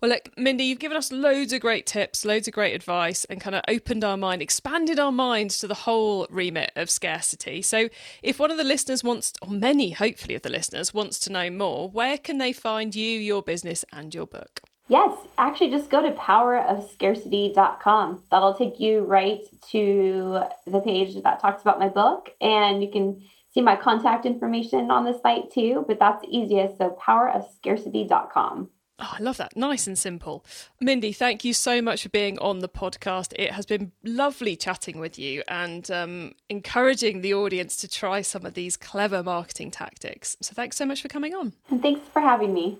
Well, 0.00 0.10
look, 0.10 0.28
Mindy, 0.36 0.64
you've 0.64 0.78
given 0.78 0.98
us 0.98 1.10
loads 1.10 1.54
of 1.54 1.62
great 1.62 1.86
tips, 1.86 2.24
loads 2.24 2.46
of 2.46 2.54
great 2.54 2.74
advice, 2.74 3.24
and 3.24 3.40
kind 3.40 3.56
of 3.56 3.62
opened 3.66 4.04
our 4.04 4.18
mind, 4.18 4.42
expanded 4.42 4.98
our 4.98 5.12
minds 5.12 5.58
to 5.60 5.66
the 5.66 5.74
whole 5.74 6.26
remit 6.28 6.70
of 6.76 6.90
scarcity. 6.90 7.62
So, 7.62 7.88
if 8.22 8.38
one 8.38 8.50
of 8.50 8.58
the 8.58 8.64
listeners 8.64 9.02
wants, 9.02 9.32
or 9.40 9.48
many, 9.48 9.92
hopefully, 9.92 10.34
of 10.34 10.42
the 10.42 10.50
listeners 10.50 10.92
wants 10.92 11.18
to 11.20 11.32
know 11.32 11.48
more, 11.48 11.88
where 11.88 12.18
can 12.18 12.36
they 12.36 12.52
find 12.52 12.94
you, 12.94 13.18
your 13.18 13.42
business, 13.42 13.86
and 13.90 14.14
your 14.14 14.26
book? 14.26 14.60
Yes, 14.88 15.18
actually, 15.38 15.70
just 15.70 15.88
go 15.90 16.02
to 16.02 16.12
powerofscarcity.com. 16.12 18.22
That'll 18.30 18.54
take 18.54 18.78
you 18.78 19.00
right 19.00 19.40
to 19.70 20.42
the 20.66 20.80
page 20.80 21.20
that 21.22 21.40
talks 21.40 21.62
about 21.62 21.80
my 21.80 21.88
book, 21.88 22.32
and 22.40 22.82
you 22.82 22.90
can 22.90 23.22
see 23.56 23.62
my 23.62 23.74
contact 23.74 24.26
information 24.26 24.90
on 24.90 25.04
the 25.04 25.18
site 25.20 25.50
too, 25.50 25.84
but 25.88 25.98
that's 25.98 26.24
easiest. 26.28 26.78
So 26.78 26.96
powerofscarcity.com. 27.00 28.70
Oh, 28.98 29.12
I 29.18 29.20
love 29.20 29.36
that. 29.36 29.56
Nice 29.56 29.86
and 29.86 29.98
simple. 29.98 30.44
Mindy, 30.80 31.12
thank 31.12 31.44
you 31.44 31.52
so 31.52 31.82
much 31.82 32.02
for 32.02 32.08
being 32.08 32.38
on 32.38 32.60
the 32.60 32.68
podcast. 32.68 33.34
It 33.38 33.52
has 33.52 33.66
been 33.66 33.92
lovely 34.02 34.56
chatting 34.56 34.98
with 34.98 35.18
you 35.18 35.42
and 35.48 35.90
um, 35.90 36.32
encouraging 36.48 37.20
the 37.20 37.34
audience 37.34 37.76
to 37.76 37.88
try 37.88 38.22
some 38.22 38.46
of 38.46 38.54
these 38.54 38.76
clever 38.76 39.22
marketing 39.22 39.70
tactics. 39.70 40.36
So 40.40 40.54
thanks 40.54 40.76
so 40.76 40.86
much 40.86 41.02
for 41.02 41.08
coming 41.08 41.34
on. 41.34 41.52
And 41.68 41.82
thanks 41.82 42.08
for 42.08 42.20
having 42.20 42.54
me. 42.54 42.78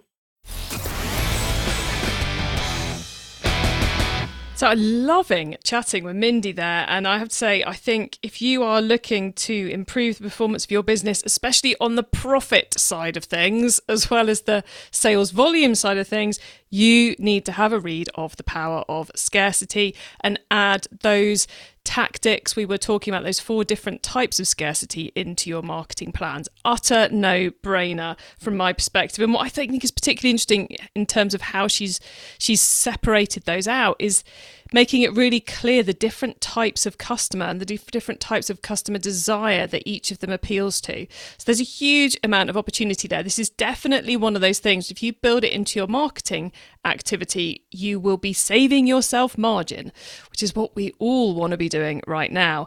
So 4.57 4.69
I'm 4.69 5.07
loving 5.07 5.59
chatting 5.65 6.03
with 6.03 6.17
Mindy 6.17 6.51
there. 6.51 6.87
And 6.89 7.07
I 7.07 7.19
have 7.19 7.29
to 7.29 7.35
say, 7.35 7.63
I 7.63 7.75
think 7.75 8.19
if 8.23 8.41
you 8.41 8.63
are 8.63 8.81
looking 8.81 9.35
to 9.35 9.71
improve 9.71 10.17
the 10.17 10.25
performance 10.25 10.65
of 10.65 10.71
your 10.71 10.83
business, 10.83 11.23
especially 11.27 11.77
on 11.79 11.97
the 11.97 12.03
profit 12.03 12.73
side 12.81 13.19
of 13.19 13.25
things, 13.25 13.81
as 13.87 14.09
well 14.09 14.31
as 14.31 14.41
the 14.41 14.65
sales 14.91 15.31
volume 15.31 15.75
side 15.75 15.99
of 15.99 16.09
things, 16.09 16.41
you 16.71 17.15
need 17.19 17.45
to 17.45 17.53
have 17.53 17.75
a 17.75 17.79
read 17.79 18.09
of 18.15 18.35
The 18.37 18.45
Power 18.45 18.83
of 18.89 19.11
Scarcity 19.15 19.95
and 20.21 20.41
add 20.51 20.87
those 21.03 21.47
tactics. 21.87 22.57
We 22.57 22.67
were 22.67 22.77
talking 22.77 23.15
about 23.15 23.25
those 23.25 23.41
four 23.41 23.65
different 23.65 24.03
types 24.03 24.39
of 24.41 24.49
scarcity 24.49 25.13
into 25.15 25.49
your 25.49 25.63
marketing 25.63 26.13
plans. 26.13 26.49
Utter 26.65 27.09
no 27.11 27.51
brainer 27.51 28.19
from 28.39 28.57
my 28.57 28.73
perspective. 28.73 29.23
And 29.23 29.33
what 29.33 29.47
I 29.47 29.49
think 29.49 29.83
is 29.85 29.91
particularly 29.91 30.33
interesting 30.33 30.77
in 30.95 31.07
terms 31.07 31.33
of 31.33 31.41
how 31.41 31.69
she's 31.69 32.01
she's 32.39 32.61
separated 32.61 33.45
those 33.45 33.69
out 33.69 33.97
is 33.99 34.25
making 34.73 35.03
it 35.03 35.15
really 35.15 35.41
clear 35.41 35.83
the 35.83 35.93
different 35.93 36.41
types 36.41 36.87
of 36.87 36.99
customer 36.99 37.47
and 37.47 37.61
the 37.61 37.79
different 37.91 38.21
types 38.21 38.51
of 38.51 38.63
customer 38.63 38.99
desire 38.99 39.67
that 39.67 39.83
each 39.87 40.11
of 40.11 40.19
them 40.19 40.31
appeals 40.31 40.81
to. 40.83 41.07
So 41.39 41.45
there's 41.45 41.61
a 41.61 41.65
huge 41.65 42.17
amount 42.25 42.51
of 42.51 42.57
opportunity 42.57 43.09
there. 43.09 43.23
This 43.23 43.39
is 43.39 43.51
definitely 43.51 44.17
one 44.17 44.35
of 44.35 44.43
those 44.43 44.59
things. 44.59 44.91
If 44.91 45.03
you 45.03 45.13
build 45.13 45.45
it 45.45 45.53
into 45.53 45.79
your 45.79 45.89
marketing 45.89 46.53
activity, 46.85 47.65
you 47.71 48.01
will 48.01 48.17
be 48.17 48.33
saving 48.33 48.87
yourself 48.87 49.39
margin, 49.39 49.93
which 50.31 50.43
is 50.43 50.55
what 50.55 50.75
we 50.75 50.93
all 50.99 51.35
want 51.35 51.53
to 51.53 51.57
be 51.57 51.69
doing 51.69 52.03
right 52.07 52.33
now. 52.33 52.67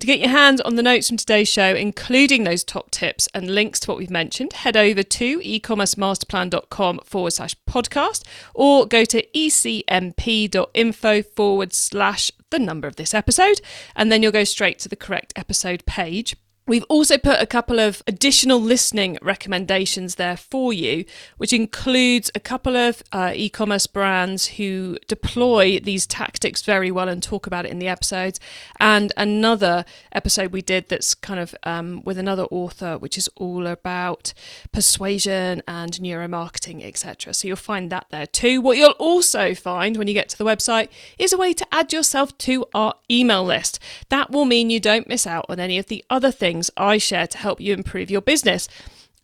To 0.00 0.06
get 0.06 0.20
your 0.20 0.28
hands 0.28 0.60
on 0.60 0.76
the 0.76 0.82
notes 0.82 1.08
from 1.08 1.16
today's 1.16 1.48
show, 1.48 1.74
including 1.74 2.44
those 2.44 2.62
top 2.62 2.92
tips 2.92 3.28
and 3.34 3.52
links 3.52 3.80
to 3.80 3.90
what 3.90 3.98
we've 3.98 4.08
mentioned, 4.08 4.52
head 4.52 4.76
over 4.76 5.02
to 5.02 5.40
ecommercemasterplan.com 5.40 7.00
forward 7.04 7.32
slash 7.32 7.56
podcast 7.68 8.22
or 8.54 8.86
go 8.86 9.04
to 9.04 9.26
ecmp.info 9.34 11.22
forward 11.22 11.72
slash 11.72 12.30
the 12.50 12.60
number 12.60 12.86
of 12.86 12.94
this 12.94 13.12
episode, 13.12 13.60
and 13.96 14.12
then 14.12 14.22
you'll 14.22 14.30
go 14.30 14.44
straight 14.44 14.78
to 14.78 14.88
the 14.88 14.94
correct 14.96 15.32
episode 15.34 15.84
page. 15.84 16.36
We've 16.68 16.84
also 16.90 17.16
put 17.16 17.40
a 17.40 17.46
couple 17.46 17.80
of 17.80 18.02
additional 18.06 18.60
listening 18.60 19.16
recommendations 19.22 20.16
there 20.16 20.36
for 20.36 20.70
you, 20.70 21.06
which 21.38 21.54
includes 21.54 22.30
a 22.34 22.40
couple 22.40 22.76
of 22.76 23.02
uh, 23.10 23.32
e 23.34 23.48
commerce 23.48 23.86
brands 23.86 24.48
who 24.48 24.98
deploy 25.06 25.80
these 25.80 26.06
tactics 26.06 26.60
very 26.60 26.90
well 26.90 27.08
and 27.08 27.22
talk 27.22 27.46
about 27.46 27.64
it 27.64 27.70
in 27.70 27.78
the 27.78 27.88
episodes, 27.88 28.38
and 28.78 29.14
another 29.16 29.86
episode 30.12 30.52
we 30.52 30.60
did 30.60 30.90
that's 30.90 31.14
kind 31.14 31.40
of 31.40 31.54
um, 31.62 32.02
with 32.04 32.18
another 32.18 32.44
author, 32.50 32.98
which 32.98 33.16
is 33.16 33.30
all 33.36 33.66
about 33.66 34.34
persuasion 34.70 35.62
and 35.66 35.92
neuromarketing, 35.92 36.84
etc. 36.84 37.32
So 37.32 37.48
you'll 37.48 37.56
find 37.56 37.88
that 37.88 38.08
there 38.10 38.26
too. 38.26 38.60
What 38.60 38.76
you'll 38.76 38.90
also 38.98 39.54
find 39.54 39.96
when 39.96 40.06
you 40.06 40.12
get 40.12 40.28
to 40.28 40.36
the 40.36 40.44
website 40.44 40.90
is 41.18 41.32
a 41.32 41.38
way 41.38 41.54
to 41.54 41.66
add 41.72 41.94
yourself 41.94 42.36
to 42.38 42.66
our 42.74 42.92
email 43.10 43.42
list. 43.42 43.78
That 44.10 44.30
will 44.30 44.44
mean 44.44 44.68
you 44.68 44.80
don't 44.80 45.08
miss 45.08 45.26
out 45.26 45.46
on 45.48 45.58
any 45.58 45.78
of 45.78 45.86
the 45.86 46.04
other 46.10 46.30
things 46.30 46.57
things 46.58 46.70
I 46.76 46.98
share 46.98 47.26
to 47.28 47.38
help 47.38 47.60
you 47.60 47.72
improve 47.72 48.10
your 48.10 48.20
business. 48.20 48.68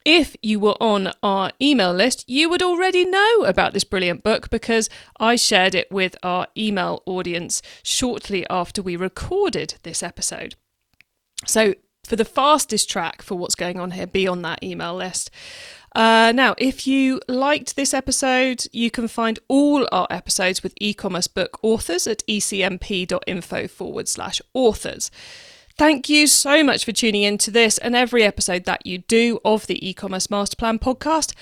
If 0.05 0.37
you 0.43 0.61
were 0.61 0.77
on 0.81 1.13
our 1.23 1.51
email 1.61 1.93
list, 1.93 2.29
you 2.29 2.49
would 2.51 2.63
already 2.63 3.05
know 3.05 3.45
about 3.45 3.73
this 3.73 3.85
brilliant 3.85 4.23
book 4.23 4.51
because 4.51 4.89
I 5.19 5.37
shared 5.37 5.75
it 5.75 5.91
with 5.91 6.15
our 6.23 6.47
email 6.57 7.03
audience 7.07 7.63
shortly 7.83 8.47
after 8.51 8.83
we 8.83 8.97
recorded 8.97 9.77
this 9.83 10.03
episode. 10.03 10.55
So, 11.47 11.75
for 12.07 12.17
the 12.17 12.25
fastest 12.27 12.91
track 12.91 13.23
for 13.23 13.37
what's 13.37 13.55
going 13.55 13.81
on 13.81 13.93
here, 13.93 14.07
be 14.07 14.29
on 14.29 14.43
that 14.43 14.63
email 14.63 14.95
list. 14.95 15.31
Uh, 15.97 16.33
now, 16.35 16.55
if 16.59 16.87
you 16.87 17.21
liked 17.29 17.77
this 17.77 17.95
episode, 17.95 18.67
you 18.73 18.91
can 18.91 19.09
find 19.09 19.39
all 19.49 19.89
our 19.91 20.07
episodes 20.11 20.63
with 20.63 20.75
e 20.81 20.93
commerce 20.93 21.29
book 21.29 21.59
authors 21.63 22.07
at 22.07 22.23
ecmp.info 22.29 23.69
forward 23.69 24.07
slash 24.07 24.43
authors. 24.53 25.11
Thank 25.77 26.09
you 26.09 26.29
so 26.29 26.63
much 26.63 26.85
for 26.85 26.93
tuning 26.93 27.23
in 27.23 27.37
to 27.39 27.51
this 27.51 27.79
and 27.79 27.97
every 27.97 28.23
episode 28.23 28.63
that 28.63 28.87
you 28.87 28.99
do 28.99 29.41
of 29.45 29.67
the 29.67 29.89
e-commerce 29.89 30.31
master 30.31 30.55
plan 30.55 30.79
podcast. 30.79 31.35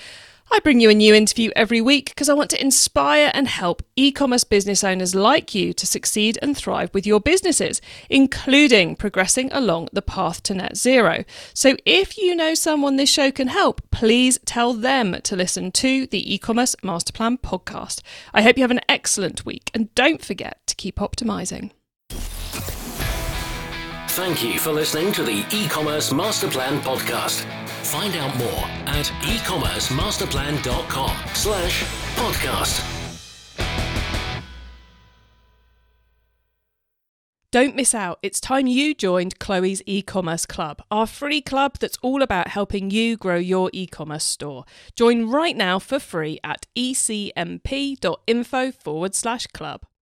I 0.51 0.57
bring 0.57 0.79
you 0.79 0.89
a 0.89 0.95
new 0.95 1.13
interview 1.13 1.51
every 1.55 1.81
week 1.81 2.09
because 2.09 2.29
I 2.29 2.33
want 2.33 2.49
to 2.49 2.59
inspire 2.59 3.29
and 3.35 3.47
help 3.47 3.83
e 3.95 4.11
commerce 4.11 4.43
business 4.43 4.83
owners 4.83 5.13
like 5.13 5.53
you 5.53 5.71
to 5.73 5.85
succeed 5.85 6.39
and 6.41 6.57
thrive 6.57 6.89
with 6.95 7.05
your 7.05 7.19
businesses, 7.19 7.79
including 8.09 8.95
progressing 8.95 9.53
along 9.53 9.89
the 9.93 10.01
path 10.01 10.41
to 10.43 10.55
net 10.55 10.77
zero. 10.77 11.25
So, 11.53 11.77
if 11.85 12.17
you 12.17 12.35
know 12.35 12.55
someone 12.55 12.95
this 12.95 13.11
show 13.11 13.31
can 13.31 13.49
help, 13.49 13.81
please 13.91 14.39
tell 14.45 14.73
them 14.73 15.21
to 15.21 15.35
listen 15.35 15.71
to 15.73 16.07
the 16.07 16.33
e 16.33 16.39
commerce 16.39 16.75
master 16.81 17.13
plan 17.13 17.37
podcast. 17.37 18.01
I 18.33 18.41
hope 18.41 18.57
you 18.57 18.63
have 18.63 18.71
an 18.71 18.81
excellent 18.89 19.45
week 19.45 19.69
and 19.75 19.93
don't 19.93 20.25
forget 20.25 20.57
to 20.65 20.75
keep 20.75 20.95
optimizing. 20.95 21.69
Thank 24.15 24.43
you 24.43 24.59
for 24.59 24.71
listening 24.71 25.11
to 25.13 25.23
the 25.23 25.43
e-commerce 25.51 26.13
master 26.13 26.47
plan 26.47 26.79
podcast. 26.81 27.41
Find 27.83 28.15
out 28.15 28.37
more 28.37 28.63
at 28.85 29.07
ecommercemasterplan.com 29.07 31.17
slash 31.33 31.83
podcast. 32.15 32.89
Don't 37.49 37.75
miss 37.75 37.95
out. 37.95 38.19
It's 38.21 38.39
time 38.39 38.67
you 38.67 38.93
joined 38.93 39.39
Chloe's 39.39 39.81
e-commerce 39.87 40.45
club, 40.45 40.83
our 40.91 41.07
free 41.07 41.41
club 41.41 41.79
that's 41.79 41.97
all 42.03 42.21
about 42.21 42.49
helping 42.49 42.91
you 42.91 43.17
grow 43.17 43.37
your 43.37 43.71
e-commerce 43.73 44.25
store. 44.25 44.65
Join 44.95 45.27
right 45.27 45.57
now 45.57 45.79
for 45.79 45.97
free 45.97 46.39
at 46.43 46.67
ecmp.info 46.77 48.71
forward 48.73 49.15
slash 49.15 49.47
club. 49.47 49.81